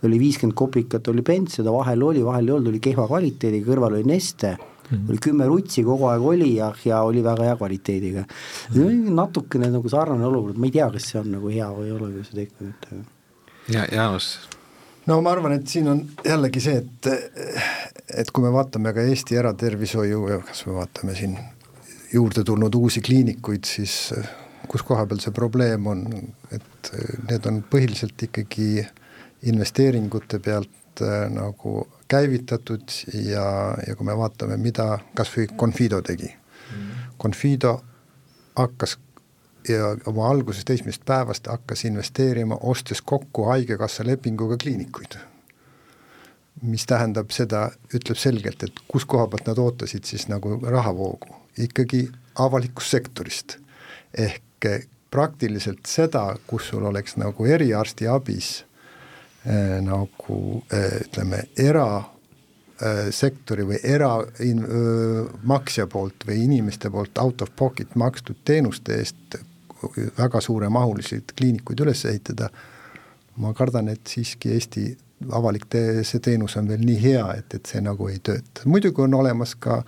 [0.08, 3.98] oli viiskümmend kopikat oli Benz, seda vahel oli, vahel ei olnud, oli kehva kvaliteediga, kõrval
[3.98, 4.56] oli Neste
[4.90, 5.10] mm, -hmm.
[5.10, 8.82] oli kümme rutsi kogu aeg oli ja, ja oli väga hea kvaliteediga mm.
[8.82, 9.10] -hmm.
[9.22, 12.12] natukene nagu sarnane olukord, ma ei tea, kas see on nagu hea või ei ole,
[12.14, 13.06] kui sa teed nüüd.
[13.74, 14.40] ja Jaanus?
[15.06, 17.08] no ma arvan, et siin on jällegi see, et,
[18.18, 21.38] et kui me vaatame ka Eesti eratervishoiu ja kas me vaatame siin
[22.14, 24.14] juurde tulnud uusi kliinikuid, siis
[24.70, 26.06] kus koha peal see probleem on,
[26.54, 26.92] et
[27.30, 28.86] need on põhiliselt ikkagi
[29.50, 33.46] investeeringute pealt äh, nagu käivitatud ja,
[33.88, 36.90] ja kui me vaatame, mida kas või Confido tegi mm.
[37.22, 37.76] Confido
[38.58, 38.98] hakkas
[39.70, 45.20] ja oma algusest esimesest päevast hakkas investeerima, ostes kokku Haigekassa lepinguga kliinikuid.
[46.62, 52.10] mis tähendab seda, ütleb selgelt, et kus koha pealt nad ootasid siis nagu rahavoogu, ikkagi
[52.36, 53.58] avalikust sektorist.
[54.14, 54.68] ehk
[55.12, 58.66] praktiliselt seda, kus sul oleks nagu eriarstiabis
[59.86, 68.36] nagu äh, ütleme, erasektori äh, või eramaksja poolt või inimeste poolt out of pocket makstud
[68.46, 69.36] teenuste eest
[70.18, 72.50] väga suuremahuliselt kliinikuid üles ehitada,
[73.40, 74.98] ma kardan, et siiski Eesti
[75.32, 79.02] avalik te-, see teenus on veel nii hea, et, et see nagu ei tööta, muidugi
[79.06, 79.86] on olemas ka äh,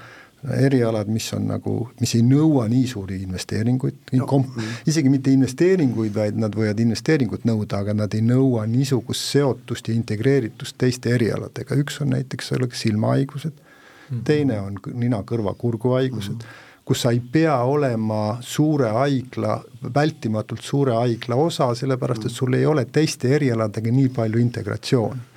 [0.49, 4.71] erialad, mis on nagu, mis ei nõua nii suuri investeeringuid no., mm.
[4.89, 9.95] isegi mitte investeeringuid, vaid nad võivad investeeringut nõuda, aga nad ei nõua niisugust seotust ja
[9.95, 17.21] integreeritust teiste erialadega, üks on näiteks silmahaigused mm., teine on nina-kõrva-kurguhaigused mm., kus sa ei
[17.21, 19.59] pea olema suure haigla,
[19.93, 25.30] vältimatult suure haigla osa, sellepärast et sul ei ole teiste erialadega nii palju integratsiooni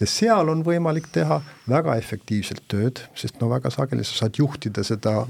[0.00, 4.84] ja seal on võimalik teha väga efektiivselt tööd, sest no väga sageli sa saad juhtida
[4.86, 5.22] seda,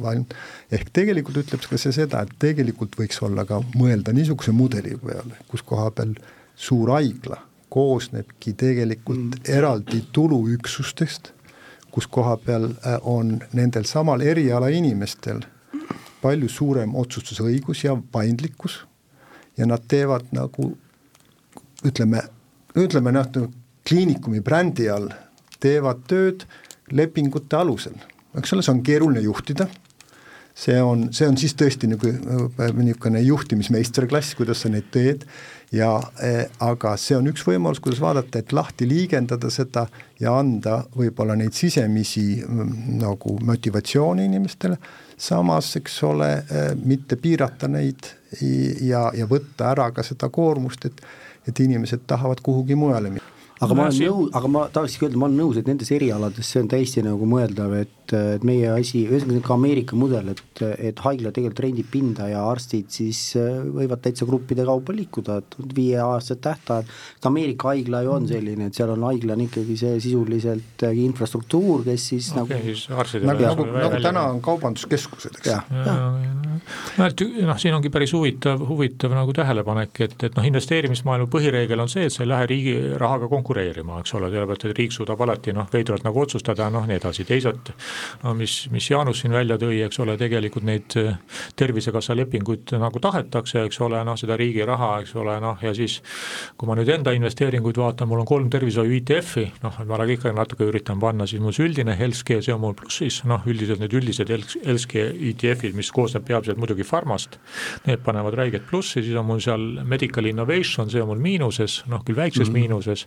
[0.70, 5.40] ehk tegelikult ütleb ka see seda, et tegelikult võiks olla ka mõelda niisuguse mudeli peale,
[5.48, 6.14] kus koha peal
[6.58, 9.44] suur haigla koosnebki tegelikult mm.
[9.58, 11.32] eraldi tuluüksustest,
[11.92, 15.44] kus koha peal äh, on nendel samal eriala inimestel
[16.22, 18.80] palju suurem otsustusõigus ja paindlikkus
[19.58, 20.72] ja nad teevad nagu
[21.86, 22.22] ütleme,
[22.76, 23.28] ütleme noh,
[23.88, 25.08] kliinikumi brändi all
[25.62, 26.44] teevad tööd
[26.92, 27.96] lepingute alusel,
[28.38, 29.66] eks ole, see on keeruline juhtida,
[30.58, 32.10] see on, see on siis tõesti nagu
[32.78, 35.26] niisugune juhtimismeisterklass, kuidas sa neid teed.
[35.68, 35.90] Ja
[36.24, 39.82] eh, aga see on üks võimalus, kuidas vaadata, et lahti liigendada seda
[40.16, 44.78] ja anda võib-olla neid sisemisi mm, nagu motivatsiooni inimestele,
[45.20, 48.14] samas eks ole eh,, mitte piirata neid
[48.80, 51.04] ja, ja võtta ära ka seda koormust, et
[51.48, 55.28] et inimesed tahavad kuhugi mujale minna aga ma olen nõus, aga ma tahakski öelda, ma
[55.28, 59.42] olen nõus, et nendes erialades see on täiesti nagu mõeldav, et et, meie asi, ühesõnaga
[59.44, 64.26] ka Ameerika mudel, et, et haigla tegelikult rendib pinda ja arstid siis äh, võivad täitsa
[64.28, 69.06] gruppide kaupa liikuda, et viieaastased tähtajad, et Ameerika haigla ju on selline, et seal on
[69.08, 74.24] haigla on ikkagi see sisuliselt äh, infrastruktuur, kes siis okay, nagu nagu, nagu, nagu täna
[74.32, 75.52] on kaubanduskeskused, eks.
[76.98, 81.84] no et noh, siin ongi päris huvitav, huvitav nagu tähelepanek, et, et noh, investeerimismaailma põhireegel
[81.84, 83.47] on see, et sa ei lähe riigi rahaga konkureerima,
[84.00, 87.72] eks ole, sellepärast et riik suudab alati noh, veidralt nagu otsustada, noh nii edasi, teisalt
[88.22, 91.16] no mis, mis Jaanus siin välja tõi, eks ole, tegelikult neid äh,
[91.58, 96.00] Tervisekassa lepinguid nagu tahetakse, eks ole, noh seda riigi raha, eks ole, noh ja siis
[96.58, 100.32] kui ma nüüd enda investeeringuid vaatan, mul on kolm tervishoiu ETF-i, noh, ma olen ikka
[100.36, 103.94] natuke üritan panna, siis mul see üldine healthcare, see on mul plussis, noh üldiselt need
[103.98, 107.38] üldised healthcare ETF-id, mis koosneb peamiselt muidugi farmast,
[107.86, 112.04] need panevad räiget plussi, siis on mul seal medical innovation, see on mul miinuses, noh
[112.06, 112.58] küll väikses mm -hmm.
[112.58, 113.04] miinuses,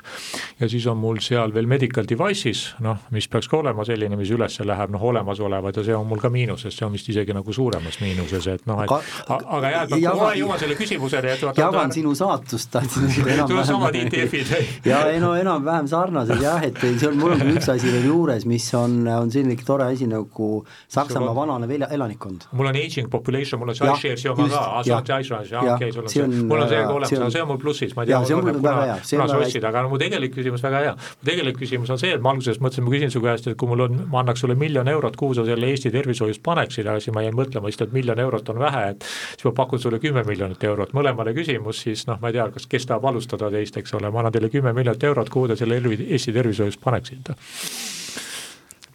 [0.60, 4.32] ja siis on mul seal veel medical devices, noh, mis peaks ka olema selline, mis
[4.34, 7.54] üles läheb, noh olemasolevad ja see on mul ka miinuses, see on vist isegi nagu
[7.54, 11.66] suuremas miinuses, et noh, et aga jah, et ma kohe jõuan selle küsimuseni, et vaata
[11.66, 13.70] jagan sinu saatust, tahtsin öelda enam-vähem.
[13.72, 17.92] samad ETF-id ja ei no enam-vähem sarnased jah, et see on, mul on üks asi
[17.92, 20.52] veel juures, mis on, on selline tore asi nagu
[20.92, 22.48] Saksamaa vananev elanikkond.
[22.52, 25.74] mul on aging population, mul on see iShares ju ka, iShares, jah.
[25.76, 28.12] Okei, sul on see, mul on see ka olemas, see on mul plussis, ma ei
[28.12, 30.94] tea, on hea, kuna sa ostsid, aga mu tegelik küsimus väga hea,
[31.26, 33.86] tegelik küsimus on see, et ma alguses mõtlesin, ma küsin su käest, et kui mul
[33.88, 37.24] on, ma annaks sulle miljon eurot, kuhu sa selle Eesti tervishoiust paneksid, aga siis ma
[37.26, 40.64] jäin mõtlema lihtsalt, et miljon eurot on vähe, et siis ma pakun sulle kümme miljonit
[40.64, 44.12] eurot, mõlemale küsimus, siis noh, ma ei tea, kas, kes tahab alustada teist, eks ole,
[44.12, 47.38] ma annan teile kümme miljonit eurot, kuhu te selle Eesti tervishoiust paneksite?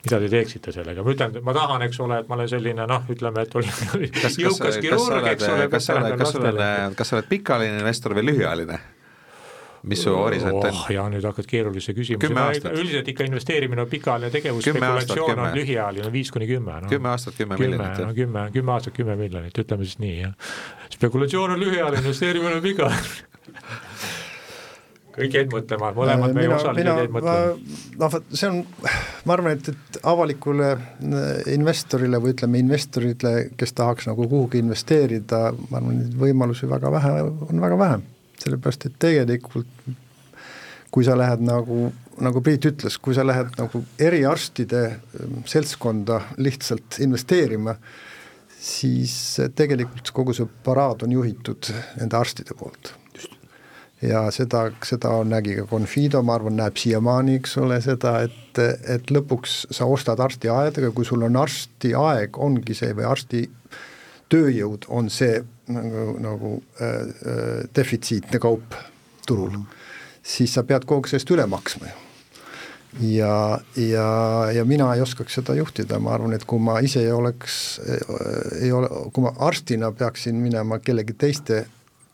[0.07, 3.09] mida te teeksite sellega, ma ütlen, ma tahan, eks ole, et ma olen selline noh,
[3.11, 3.73] ütleme, et olen
[4.45, 8.15] jõukas kirurg, eks ole, kas sa oled, kas sa oled, kas sa oled pikaajaline investor
[8.15, 8.79] või lühiajaline?
[9.87, 10.83] Mis su horisont on oh,?
[10.90, 16.33] ja nüüd hakkad keerulise küsimuse, üldiselt ikka investeerimine on pikaajaline tegevus, spekulatsioon on lühiajaline, viis
[16.35, 16.90] kuni kümme no..
[16.90, 18.03] kümme aastat, kümme miljonit.
[18.03, 20.55] no kümme, kümme aastat, kümme miljonit, ütleme siis nii, jah.
[20.99, 23.25] spekulatsioon on lühiajaline, investeerimine on pikaajaline
[25.16, 27.55] kõik jäid mõtlema, mõlemad meie osalised jäid mõtlema.
[28.03, 28.59] noh, vot see on,
[29.25, 30.75] ma arvan, et, et avalikule
[31.55, 37.16] investorile või ütleme, investorile, kes tahaks nagu kuhugi investeerida, ma arvan, neid võimalusi väga vähe,
[37.46, 38.03] on väga vähe
[38.46, 39.87] sellepärast et tegelikult
[40.96, 41.90] kui sa lähed nagu,
[42.24, 44.82] nagu Priit ütles, kui sa lähed nagu eriarstide
[45.20, 47.76] ähm, seltskonda lihtsalt investeerima,
[48.56, 49.16] siis
[49.59, 51.68] tegelikult kogu see paraad on juhitud
[52.00, 52.94] nende arstide poolt.
[54.00, 58.61] ja seda, seda nägi ka Confido, ma arvan, näeb siiamaani, eks ole, seda, et,
[58.96, 63.44] et lõpuks sa ostad arstiaedaga, kui sul on arstiaeg, ongi see või arsti
[64.33, 65.39] tööjõud on see
[65.73, 68.75] nagu, nagu äh, äh, defitsiitne kaup
[69.27, 69.51] turul.
[69.51, 70.19] Mm, -hmm.
[70.23, 72.03] siis sa pead kogu aeg sellest üle maksma ju.
[73.01, 74.09] Ja, ja,
[74.53, 77.81] ja mina ei oskaks seda juhtida, ma arvan, et kui ma ise ei oleks,
[78.62, 81.67] ei ole, kui ma arstina peaksin minema kellegi teiste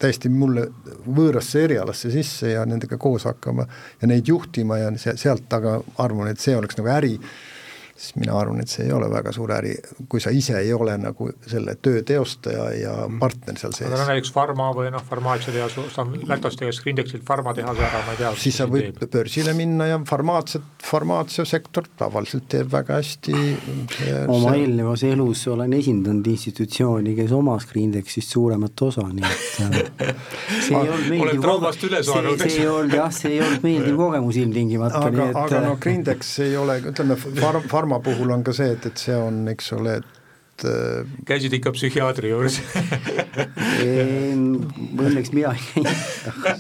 [0.03, 0.67] täiesti mulle
[1.07, 3.67] võõrasse erialasse sisse ja nendega koos hakkama
[4.01, 7.13] ja neid juhtima ja sealt aga arvan, et see oleks nagu äri
[8.03, 9.73] siis mina arvan, et see ei ole väga suur äri,
[10.11, 13.21] kui sa ise ei ole nagu selle töö teostaja ja mm.
[13.23, 13.87] partner seal sees.
[13.89, 15.77] aga no näiteks Pharma või noh, farmaatsiatehas,
[16.29, 18.33] Lätos tehes Grindexilt farmatehase ära, ma ei tea.
[18.43, 19.13] siis sa võid teeb.
[19.13, 23.37] börsile minna ja farmaatsiat, farmaatsiasektor tavaliselt teeb väga hästi.
[24.27, 24.65] oma see...
[24.65, 30.15] eelnevas elus olen esindanud institutsiooni, kes omas Grindexist suuremat osa, nii et äh,
[30.67, 32.03] see ei olnud meeldiv kogemus, see,
[32.43, 35.07] see ei olnud jah, see ei olnud meeldiv kogemus ilmtingimata.
[35.07, 38.87] aga, aga no äh, Grindex ei ole, ütleme, farm, farma puhul on ka see, et,
[38.87, 42.59] et see on, eks ole, et äh, käisid ikka psühhiaatri juures
[45.03, 45.89] Õnneks mina ei käinud.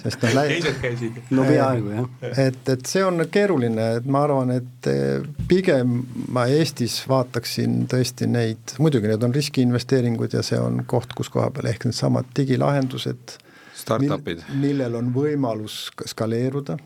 [0.03, 1.21] sest noh, teised käisid?
[1.31, 2.09] no peaaegu jah.
[2.47, 6.03] et, et see on keeruline, et ma arvan, et äh, pigem
[6.33, 11.51] ma Eestis vaataksin tõesti neid, muidugi need on riskiinvesteeringud ja see on koht, kus koha
[11.55, 13.39] peal ehk needsamad digilahendused,
[13.83, 16.81] startup'id, millel on võimalus skaleeruda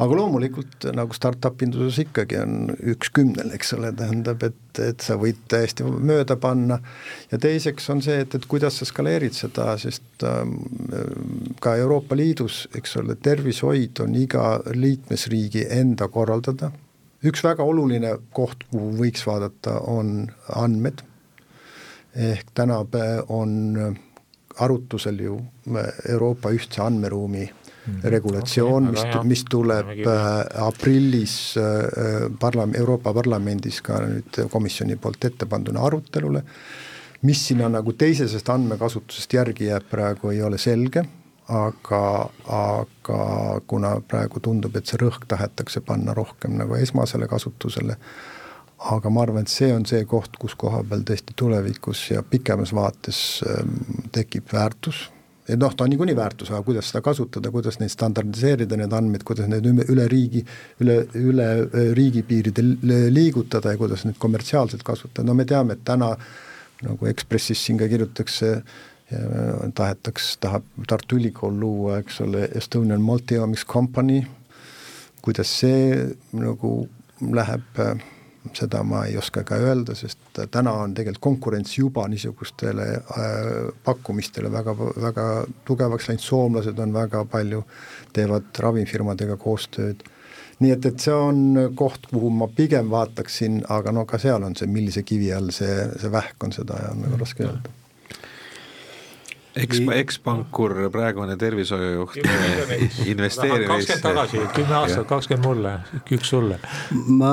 [0.00, 5.18] aga loomulikult nagu startup induses ikkagi on üks kümnel, eks ole, tähendab, et, et sa
[5.20, 6.80] võid täiesti mööda panna.
[7.32, 10.56] Ja teiseks on see, et, et kuidas sa skaleerid seda, sest ähm,
[11.60, 16.72] ka Euroopa Liidus, eks ole, tervishoid on iga liikmesriigi enda korraldada,
[17.26, 21.04] üks väga oluline koht, kuhu võiks vaadata, on andmed,
[22.16, 22.80] ehk täna
[23.28, 23.98] on
[24.60, 25.36] arutusel ju
[26.08, 27.46] Euroopa ühtse andmeruumi
[27.86, 28.00] Mhm.
[28.12, 35.46] regulatsioon, mis, mis tuleb äh, aprillis äh, parla-, Euroopa Parlamendis ka nüüd komisjoni poolt ette
[35.48, 36.42] panduna arutelule,
[37.24, 41.06] mis sinna nagu teisesest andmekasutusest järgi jääb, praegu ei ole selge,
[41.48, 42.02] aga,
[42.56, 43.22] aga
[43.66, 47.96] kuna praegu tundub, et see rõhk tahetakse panna rohkem nagu esmasele kasutusele,
[48.92, 52.74] aga ma arvan, et see on see koht, kus koha peal tõesti tulevikus ja pikemas
[52.76, 53.80] vaates ähm,
[54.12, 55.08] tekib väärtus
[55.50, 59.24] et noh, ta on niikuinii väärtus, aga kuidas seda kasutada, kuidas neid standardiseerida, need andmeid,
[59.26, 60.44] kuidas neid üle riigi,
[60.84, 62.64] üle, üle äh, riigipiiride
[63.10, 66.14] liigutada ja kuidas neid kommertsiaalselt kasutada, no me teame, et täna
[66.80, 68.54] nagu Ekspressis siin ka kirjutatakse,
[69.74, 74.20] tahetaks, tahab Tartu Ülikool luua, eks ole, Estonian Multi-Omics Company,
[75.20, 75.96] kuidas see
[76.32, 76.74] nagu
[77.20, 77.98] läheb äh,
[78.56, 83.34] seda ma ei oska ka öelda, sest täna on tegelikult konkurents juba niisugustele äh,
[83.84, 85.26] pakkumistele väga, väga
[85.68, 87.64] tugevaks läinud, soomlased on väga palju,
[88.16, 90.06] teevad ravimifirmadega koostööd,
[90.60, 94.56] nii et, et see on koht, kuhu ma pigem vaataksin, aga no ka seal on
[94.56, 97.79] see, millise kivi all see, see vähk on, seda on väga raske öelda
[99.58, 102.18] eks, ekspankur, praegune tervishoiujuht,
[103.12, 103.70] investeerimis.
[103.70, 105.74] kakskümmend tagasi, kümme aastat, kakskümmend mulle,
[106.16, 106.60] üks sulle.
[107.08, 107.32] ma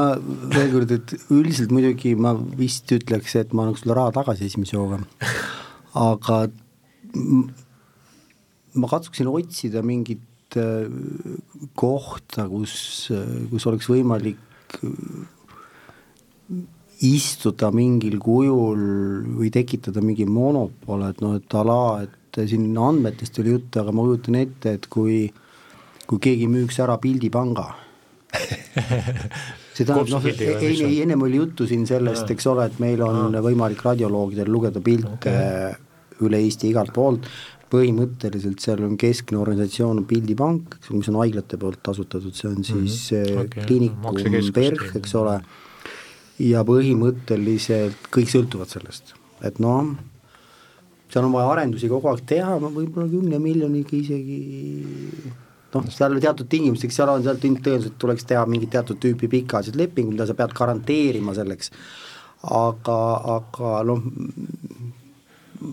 [0.54, 4.80] veel kord, et üldiselt muidugi ma vist ütleks, et ma annaks sulle raha tagasi esimese
[4.80, 5.02] hooga,
[5.98, 6.42] aga
[8.78, 10.90] ma katsuksin otsida mingit äh,
[11.78, 13.10] kohta, kus,
[13.52, 14.42] kus oleks võimalik
[17.06, 18.80] istuda mingil kujul
[19.38, 23.94] või tekitada mingi monopol, et noh, et a la, et siin andmetest oli juttu, aga
[23.94, 25.26] ma kujutan ette, et kui,
[26.10, 27.68] kui keegi müüks ära Pildipanga
[29.78, 33.84] see tähendab, noh, ei, ennem oli juttu siin sellest, eks ole, et meil on võimalik
[33.86, 35.78] radioloogidel lugeda pilte okay.
[36.26, 37.30] üle Eesti igalt poolt,
[37.72, 43.24] põhimõtteliselt seal on keskne organisatsioon Pildipank, mis on haiglate poolt asutatud, see on siis mm
[43.24, 43.46] -hmm.
[43.46, 43.66] okay.
[43.70, 45.40] kliinikum PERH, eks ole
[46.44, 49.16] ja põhimõtteliselt kõik sõltuvad sellest,
[49.46, 49.96] et noh,
[51.12, 54.42] seal on vaja arendusi kogu aeg teha, no võib-olla kümne miljoniga isegi
[55.74, 60.16] noh, seal teatud tingimusteks, seal on, seal tõenäoliselt tuleks teha mingit teatud tüüpi pikaajalised lepingud,
[60.16, 61.74] mida sa pead garanteerima selleks,
[62.54, 63.00] aga,
[63.38, 64.06] aga noh,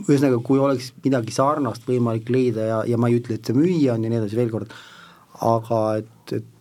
[0.09, 3.97] ühesõnaga, kui oleks midagi sarnast võimalik leida ja, ja ma ei ütle, et see müüa
[3.97, 4.73] on ja nii edasi, veel kord,
[5.45, 6.11] aga et,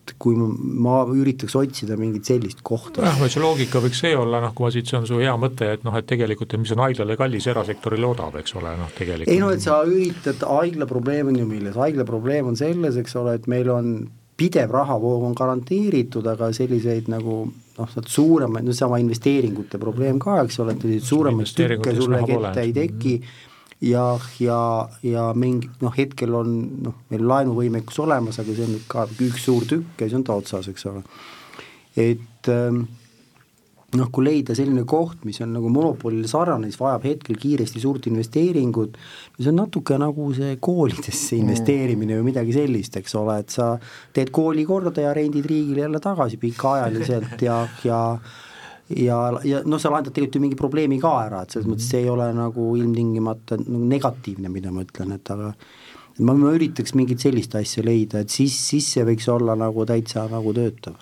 [0.04, 3.04] et kui ma üritaks otsida mingit sellist kohta.
[3.06, 5.70] jah, see loogika võiks see olla, noh, kui ma siit, see on su hea mõte,
[5.78, 9.32] et noh, et tegelikult, et mis on haiglale kallis, erasektorile odav, eks ole, noh tegelikult.
[9.32, 13.16] ei no et sa üritad, haigla probleem on ju milles, haigla probleem on selles, eks
[13.20, 13.96] ole, et meil on
[14.36, 20.60] pidev rahavoog on garanteeritud, aga selliseid nagu noh, suuremaid, no sama investeeringute probleem ka, eks
[20.60, 23.52] ole, et selliseid suuremaid tükke sulle ette ei teki mm, -hmm
[23.84, 24.04] ja,
[24.40, 24.58] ja,
[25.04, 29.46] ja mingi noh, hetkel on noh, meil laenuvõimekus olemas, aga see on nüüd ka üks
[29.46, 31.04] suur tükk ja siis on ta otsas, eks ole.
[32.00, 32.84] et ähm,
[33.98, 38.08] noh, kui leida selline koht, mis on nagu monopolile sarnane, siis vajab hetkel kiiresti suurt
[38.10, 38.96] investeeringut,
[39.38, 43.74] see on natuke nagu see koolidesse investeerimine või midagi sellist, eks ole, et sa
[44.14, 48.00] teed kooli korda ja rendid riigile jälle tagasi pikaajaliselt ja, ja
[48.88, 52.04] ja, ja noh, sa lahendad tegelikult ju mingi probleemi ka ära, et selles mõttes see
[52.04, 55.54] ei ole nagu ilmtingimata nagu negatiivne, mida ma ütlen, et aga
[56.20, 60.28] ma, ma üritaks mingit sellist asja leida, et siis, siis see võiks olla nagu täitsa
[60.32, 61.00] nagu töötav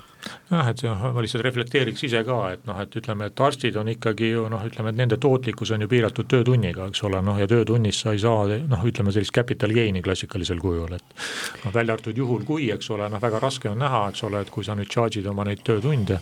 [0.51, 4.33] jah, et ma lihtsalt reflekteeriks ise ka, et noh, et ütleme, et arstid on ikkagi
[4.33, 8.03] ju noh, ütleme, et nende tootlikkus on ju piiratud töötunniga, eks ole, noh ja töötunnis
[8.05, 11.17] sa ei saa noh, ütleme sellist capital gain'i klassikalisel kujul, et
[11.65, 14.53] noh, välja arvatud juhul, kui, eks ole, noh väga raske on näha, eks ole, et
[14.53, 16.21] kui sa nüüd charge'id oma neid töötunde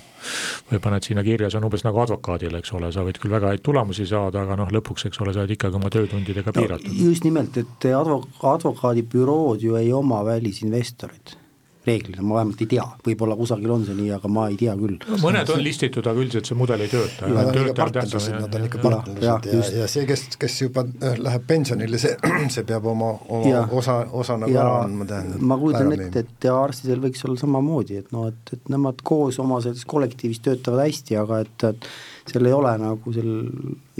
[0.70, 3.52] või paned sinna kirja, see on umbes nagu advokaadil, eks ole, sa võid küll väga
[3.54, 7.10] häid tulemusi saada, aga noh, lõpuks, eks ole, sa oled ikkagi oma töötundidega piiratud no,.
[7.10, 8.24] just nimelt, et advo-,
[8.54, 11.36] advokaadibürood ju ei oma välisinvestorit
[11.86, 14.98] reeglina, ma vähemalt ei tea, võib-olla kusagil on see nii, aga ma ei tea küll.
[15.22, 17.30] mõned on listitud, aga üldiselt see mudel ei tööta.
[17.30, 20.58] Nad on ikka partnerlused, nad on ikka partnerlused ja, ja, ja, ja see, kes, kes
[20.60, 22.12] juba äh, läheb pensionile, see,
[22.54, 25.48] see peab oma, oma ja, osa, osa nagu ära andma, tähendab.
[25.52, 29.40] ma kujutan ette, et ja arstidel võiks olla samamoodi, et noh, et, et nemad koos
[29.40, 31.92] oma selles kollektiivis töötavad hästi, aga et, et
[32.30, 33.30] seal ei ole nagu sel,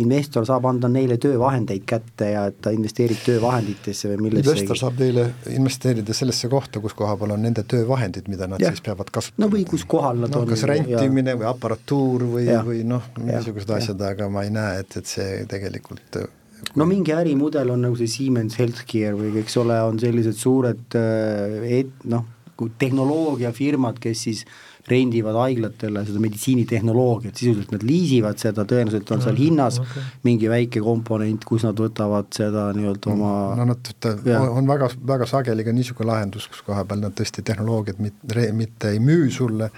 [0.03, 5.01] investor saab anda neile töövahendeid kätte ja et ta investeerib töövahenditesse või millesse investor saab
[5.03, 8.73] neile investeerida sellesse kohta, kus koha peal on nende töövahendid, mida nad ja.
[8.73, 9.45] siis peavad kasutama.
[9.45, 10.51] no või kus kohal nad no, on.
[10.51, 11.41] kas rentimine ja.
[11.43, 16.21] või aparatuur või, või noh, niisugused asjad, aga ma ei näe, et, et see tegelikult
[16.23, 16.75] kui...
[16.81, 21.61] no mingi ärimudel on nagu see Siemens Healthcare või eks ole, on sellised suured äh,
[21.81, 22.27] et, noh,
[22.61, 29.37] tehnoloogiafirmad, kes siis äh, rendivad haiglatele seda meditsiinitehnoloogiat, sisuliselt nad liisivad seda, tõenäoliselt on seal
[29.37, 30.05] mm, hinnas okay.
[30.27, 33.93] mingi väike komponent, kus nad võtavad seda nii-öelda oma no nad,
[34.41, 38.95] on väga, väga sageli ka niisugune lahendus, kus koha peal nad tõesti tehnoloogiat mitte, mitte
[38.95, 39.71] ei müü sulle,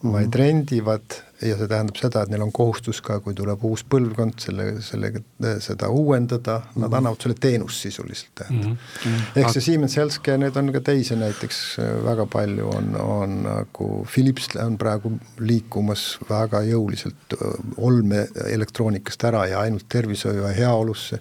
[0.00, 4.38] vaid rendivad ja see tähendab seda, et neil on kohustus ka, kui tuleb uus põlvkond,
[4.40, 5.20] selle, sellega,
[5.60, 6.84] seda uuendada mm, -hmm.
[6.84, 8.76] nad annavad sulle teenust sisuliselt, tähendab mm.
[8.76, 9.40] -hmm.
[9.40, 11.60] ehk see Siemens Healthcare, need on ka teisi näiteks
[12.04, 17.36] väga palju on, on nagu Philips on praegu liikumas väga jõuliselt
[17.76, 21.20] olme elektroonikast ära ja ainult tervishoiu ja heaolusse,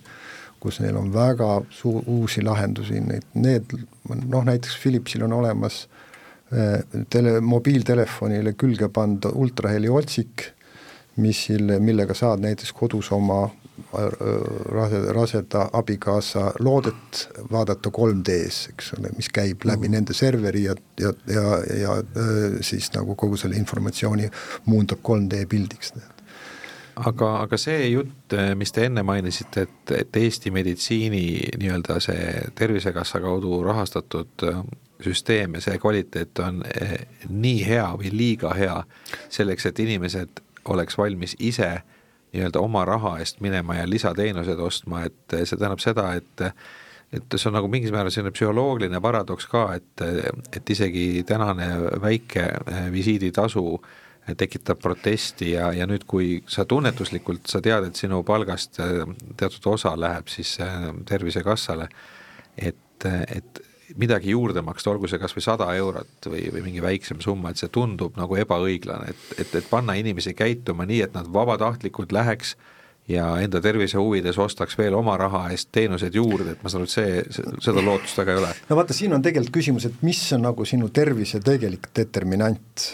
[0.60, 3.64] kus neil on väga suu-, uusi lahendusi, neid, need
[4.28, 6.06] noh, näiteks Philipsil on olemas Äh,
[7.10, 10.48] tele, mobiiltelefonile külge panda ultraheli otsik,
[11.22, 11.48] mis,
[11.80, 14.06] millega saad näiteks kodus oma äh,
[14.74, 19.98] rase, raseda abikaasa loodet vaadata 3D-s, eks ole, mis käib läbi mm.
[19.98, 21.44] nende serveri ja, ja, ja,
[21.82, 24.30] ja äh, siis nagu kogu selle informatsiooni
[24.66, 25.94] muundab 3D pildiks.
[26.96, 31.26] aga, aga see jutt, mis te enne mainisite, et, et Eesti meditsiini
[31.58, 34.50] nii-öelda see Tervisekassa kaudu rahastatud
[35.04, 36.98] süsteem ja see kvaliteet on eh,
[37.30, 38.82] nii hea või liiga hea
[39.32, 41.72] selleks, et inimesed oleks valmis ise
[42.34, 46.50] nii-öelda oma raha eest minema ja lisateenuseid ostma, et see tähendab seda, et
[47.10, 50.04] et see on nagu mingis määral selline psühholoogiline paradoks ka, et,
[50.54, 51.66] et isegi tänane
[52.04, 53.64] väike eh, visiiditasu
[54.38, 59.02] tekitab protesti ja, ja nüüd, kui sa tunnetuslikult, sa tead, et sinu palgast eh,
[59.40, 60.60] teatud osa läheb siis
[61.10, 61.90] Tervisekassale,
[62.62, 63.64] et, et
[63.98, 67.62] midagi juurde maksta, olgu see kas või sada eurot või, või mingi väiksem summa, et
[67.62, 72.56] see tundub nagu ebaõiglane, et, et, et panna inimesi käituma nii, et nad vabatahtlikult läheks
[73.10, 76.90] ja enda tervise huvides ostaks veel oma raha eest teenuseid juurde, et ma saan aru,
[76.90, 78.56] et see, seda lootust väga ei ole.
[78.70, 82.90] no vaata, siin on tegelikult küsimus, et mis on nagu sinu tervise tegelik determinant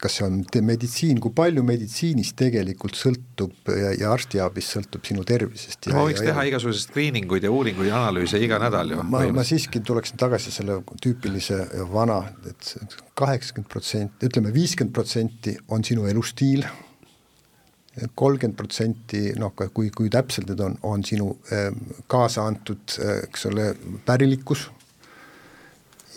[0.00, 5.88] kas see on meditsiin, kui palju meditsiinist tegelikult sõltub ja, ja arstiabist sõltub sinu tervisest?
[5.92, 9.04] no võiks teha igasuguseid screening uid ja uuringuid ja analüüse iga nädal ju.
[9.08, 15.56] ma, ma siiski tuleksin tagasi selle tüüpilise vana et, et kaheksakümmend protsenti, ütleme viiskümmend protsenti
[15.72, 16.66] on sinu elustiil,
[18.14, 21.70] kolmkümmend protsenti, noh, kui, kui täpselt need on, on sinu äh,
[22.10, 23.70] kaasa antud, eh, eks ole,
[24.06, 24.68] pärilikkus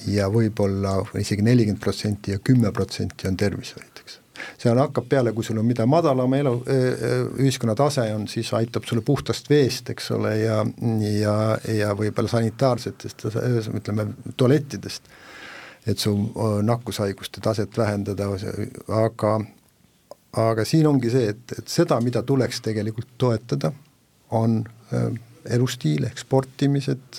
[0.07, 4.19] ja võib-olla isegi nelikümmend protsenti ja kümme protsenti on tervishoid, eks.
[4.61, 6.53] see on, hakkab peale, kui sul on, mida madalam elu,
[7.41, 10.63] ühiskonna tase on, siis aitab sulle puhtast veest, eks ole, ja,
[11.19, 11.35] ja,
[11.75, 13.27] ja võib-olla sanitaarsetest,
[13.81, 15.11] ütleme, tualettidest,
[15.87, 16.15] et su
[16.63, 18.29] nakkushaiguste taset vähendada,
[19.03, 19.39] aga
[20.37, 23.71] aga siin ongi see, et, et seda, mida tuleks tegelikult toetada,
[24.37, 24.61] on
[25.49, 27.17] elustiil ehk sportimised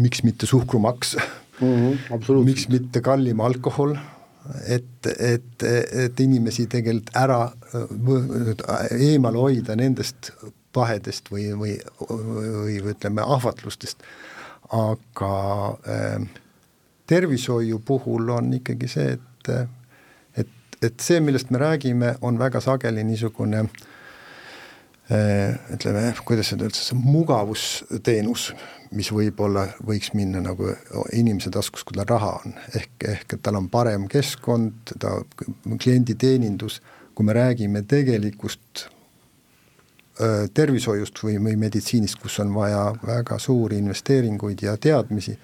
[0.00, 1.16] miks mitte suhkrumaks
[1.60, 1.98] mm.
[2.08, 3.96] -hmm, miks mitte kallim alkohol,
[4.66, 5.62] et, et,
[6.04, 7.40] et inimesi tegelikult ära,
[8.98, 10.32] eemale hoida nendest
[10.72, 11.76] pahedest või, või,
[12.10, 14.02] või, või ütleme, ahvatlustest,
[14.70, 15.34] aga
[15.88, 16.28] äh,
[17.06, 19.26] tervishoiu puhul on ikkagi see, et
[20.36, 20.48] et,
[20.82, 23.89] et see, millest me räägime, on väga sageli niisugune äh,
[25.10, 28.50] ütleme, kuidas öelda üldse, see mugavusteenus,
[28.94, 30.70] mis võib-olla võiks minna nagu
[31.16, 35.16] inimese taskus, kui tal raha on, ehk, ehk et tal on parem keskkond, ta
[35.66, 36.80] klienditeenindus,
[37.14, 38.86] kui me räägime tegelikust
[40.20, 45.34] öö, tervishoiust või, või meditsiinist, kus on vaja väga suuri investeeringuid ja teadmisi,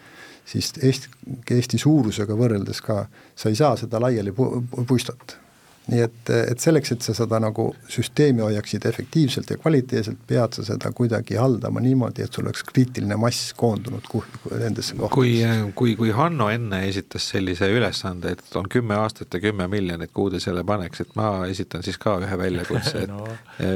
[0.46, 1.10] siis Eesti,
[1.50, 3.02] Eesti suurusega võrreldes ka
[3.34, 5.42] sa ei saa seda laiali pu-, puistata
[5.86, 10.64] nii et, et selleks, et sa seda nagu süsteemi hoiaksid efektiivselt ja kvaliteetselt, pead sa
[10.66, 15.14] seda kuidagi haldama niimoodi, et sul oleks kriitiline mass koondunud kuh-, nendesse kohtadesse.
[15.14, 20.10] kui, kui, kui Hanno enne esitas sellise ülesande, et on kümme aastat ja kümme miljonit,
[20.14, 23.28] kuhu te selle paneks, et ma esitan siis ka ühe väljakutse, et no.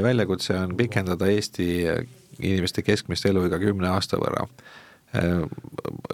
[0.03, 1.71] väljakutse on pikendada Eesti
[2.41, 4.49] inimeste keskmist eluiga kümne aasta võrra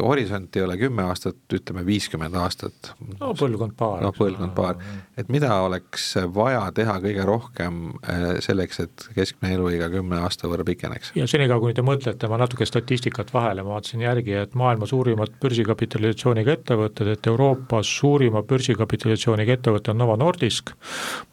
[0.03, 2.93] horisont ei ole kümme aastat, ütleme viiskümmend aastat.
[3.21, 4.01] no põlvkond paar.
[4.05, 4.79] noh, põlvkond paar,
[5.21, 10.65] et mida oleks vaja teha kõige rohkem äh, selleks, et keskmine eluiga kümne aasta võrra
[10.65, 11.13] pikeneks?
[11.19, 15.37] ja senikaua, kuni te mõtlete, ma natuke statistikat vahele, ma vaatasin järgi, et maailma suurimad
[15.45, 20.73] börsikapitalisatsiooniga ettevõtted, et Euroopas suurima börsikapitalisatsiooniga ettevõte on Novo Nordisk,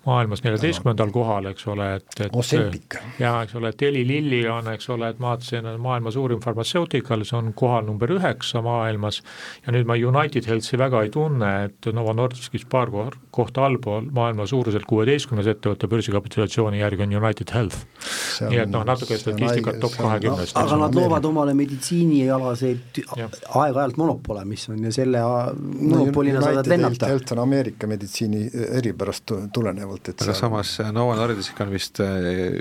[0.05, 2.99] maailmas neljateistkümnendal kohal, eks ole, et, et Ozempic.
[3.23, 7.23] jaa, eks ole, et Eli Lilly on, eks ole, et ma vaatasin, maailma suurim farmatseutikal,
[7.27, 9.21] see on on kohal number üheksa maailmas
[9.65, 12.89] ja nüüd ma United Healthi väga ei tunne, et Novo Nordiskis paar
[13.33, 17.85] kohta allpool maailma suuruselt kuueteistkümnes ettevõtte börsikapitulatsiooni järgi on United Health.
[18.49, 20.57] nii et noh, natuke statistikat top kahekümnest.
[20.57, 25.21] aga nad loovad omale meditsiinialaseid aeg-ajalt monopole, mis on ja selle
[25.63, 27.11] monopolina no, saavad lennata.
[27.13, 28.45] Health on Ameerika meditsiini
[28.79, 30.39] eripärast tulenevalt, et aga seal...
[30.41, 32.19] samas Novo Nordisk on vist äh,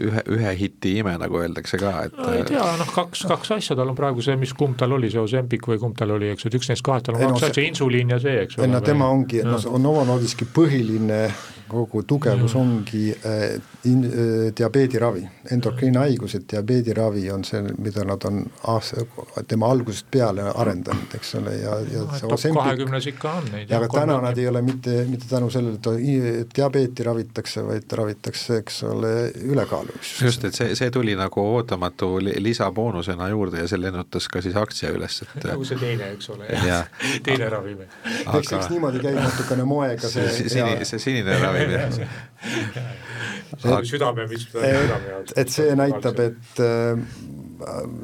[0.08, 3.76] ühe, ühe hiti ime, nagu öeldakse ka, et no, ei tea, noh kaks, kaks asja,
[3.78, 6.48] tal on praegu see, mis kumb tal oli, see Ozempic või kumb tal oli, eks
[6.48, 8.68] et üks neist kahest tal on kaks asja, insuliin ja see, eks ole.
[8.68, 11.24] ei no tema ongi, no Novo Nordiski põhiline
[11.68, 19.04] kogu tugevus ongi äh, in, äh, diabeediravi, endokriinhaigused, diabeediravi on see, mida nad on aasta,
[19.48, 23.72] tema algusest peale arendanud, eks ole, ja, ja no, kahekümnes ikka on neid.
[23.72, 25.80] aga täna nad ei ole mitte, mitte tänu sellele,
[26.42, 30.22] et diabeeti ravitakse, vaid ravitakse, eks ole, ülekaalulisust.
[30.26, 34.92] just, et see, see tuli nagu ootamatu lisaboonusena juurde ja see lennutas ka siis aktsia
[34.94, 36.50] üles, et nagu see teine, eks ole,
[37.26, 37.82] teine ravim.
[37.86, 41.51] eks, eks niimoodi käib natukene moega see see, sini, see sinine ravim
[43.84, 45.32] südame, mis südame jaoks.
[45.36, 46.98] et see näitab, et äh,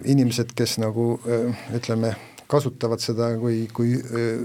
[0.04, 2.14] inimesed, kes nagu äh, ütleme,
[2.48, 4.42] kasutavad seda kui, kui äh,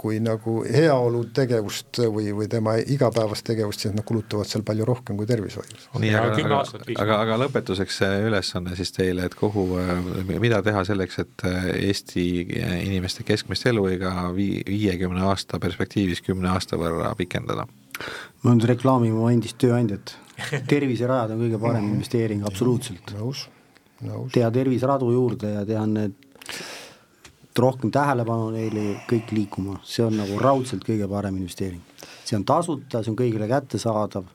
[0.00, 5.26] kui nagu heaolutegevust või, või tema igapäevast tegevust, siis nad kulutavad seal palju rohkem kui
[5.28, 5.88] tervishoius.
[6.00, 6.60] nii, aga, aga,
[7.04, 9.66] aga, aga lõpetuseks see ülesanne siis teile, et kuhu,
[10.40, 12.24] mida teha selleks, et Eesti
[12.80, 17.66] inimeste keskmist eluiga vii-, viiekümne aasta perspektiivis kümne aasta võrra pikendada?
[18.42, 20.16] Ma nüüd reklaamin oma endist tööandjat,
[20.72, 23.14] terviserajad on kõige parem investeering, absoluutselt.
[23.18, 23.46] nõus,
[24.04, 24.32] nõus.
[24.34, 26.16] teha terviseradu juurde ja teha need
[27.58, 31.82] rohkem tähelepanu neile kõik liikuma, see on nagu raudselt kõige parem investeering.
[32.24, 34.26] see on tasuta, see on kõigile kättesaadav.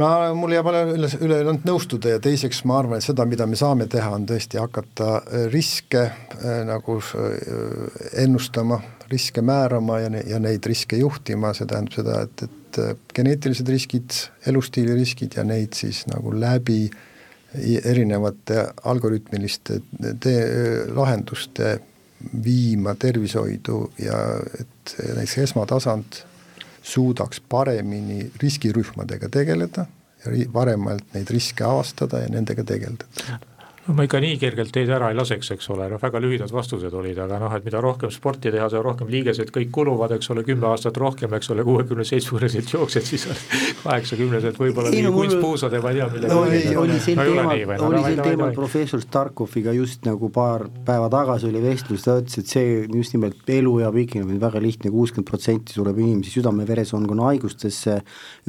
[0.00, 3.58] Ma, mul jääb üle, üle ainult nõustuda ja teiseks ma arvan, et seda, mida me
[3.58, 8.80] saame teha, on tõesti hakata äh, riske äh, nagu äh, ennustama,
[9.10, 12.80] riske määrama ja, ja neid riske juhtima, see tähendab seda, et, et
[13.16, 14.20] geneetilised riskid,
[14.50, 16.84] elustiiliriskid ja neid siis nagu läbi
[17.56, 19.78] erinevate algoritmiliste
[20.20, 20.40] tee,
[20.92, 21.78] lahenduste
[22.44, 24.18] viima tervishoidu ja
[24.60, 26.20] et näiteks esmatasand
[26.86, 29.86] suudaks paremini riskirühmadega tegeleda
[30.24, 33.38] ja varemalt neid riske avastada ja nendega tegeleda
[33.86, 36.94] no ma ikka nii kergelt teid ära ei laseks, eks ole, noh väga lühidad vastused
[36.96, 40.42] olid, aga noh, et mida rohkem sporti teha, seda rohkem liigesed kõik kuluvad, eks ole,
[40.46, 43.26] kümme aastat rohkem, eks ole, kuuekümne seitsmekümneselt jooksed, siis
[43.84, 47.90] kaheksakümneselt võib-olla mingi kunstpuusad ja ma ei tea, millega no, oli, oli sel teemal, no,
[47.92, 52.54] oli sel teemal professor Starkoviga just nagu paar päeva tagasi oli vestlus, ta ütles, et
[52.56, 58.00] see just nimelt eluea pikenemine on väga lihtne, kuuskümmend protsenti sureb inimesi südame-veresoonkonna haigustesse,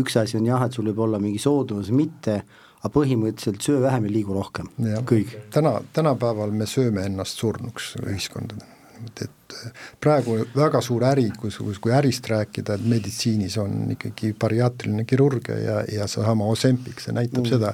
[0.02, 2.42] üks asi on jah, et sul võib olla mingi soodumus, mitte
[2.84, 4.70] aga põhimõtteliselt söö vähem ja liigu rohkem,
[5.10, 5.34] kõik.
[5.54, 9.58] täna, tänapäeval me sööme ennast surnuks ühiskondadena, et
[10.04, 15.82] praegu väga suur äri, kus, kui ärist rääkida, et meditsiinis on ikkagi bariaatriline kirurgia ja,
[16.00, 17.52] ja seesama Ozempic, see näitab mm.
[17.56, 17.74] seda,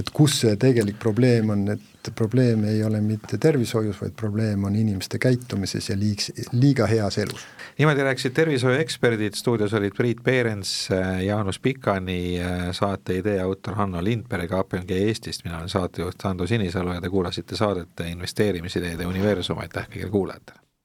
[0.00, 4.76] et kus see tegelik probleem on, et probleem ei ole mitte tervishoius, vaid probleem on
[4.76, 7.44] inimeste käitumises ja liigs, liiga heas elus.
[7.78, 10.88] niimoodi rääkisid tervishoiueksperdid, stuudios olid Priit Peerens,
[11.26, 12.38] Jaanus Pikani,
[12.72, 17.56] saate idee autor Hanno Lindberg KPMG Eestist, mina olen saatejuht Ando Sinisalu ja te kuulasite
[17.56, 20.69] saadet Investeerimisideede universum, aitäh kõigile kuulajatele!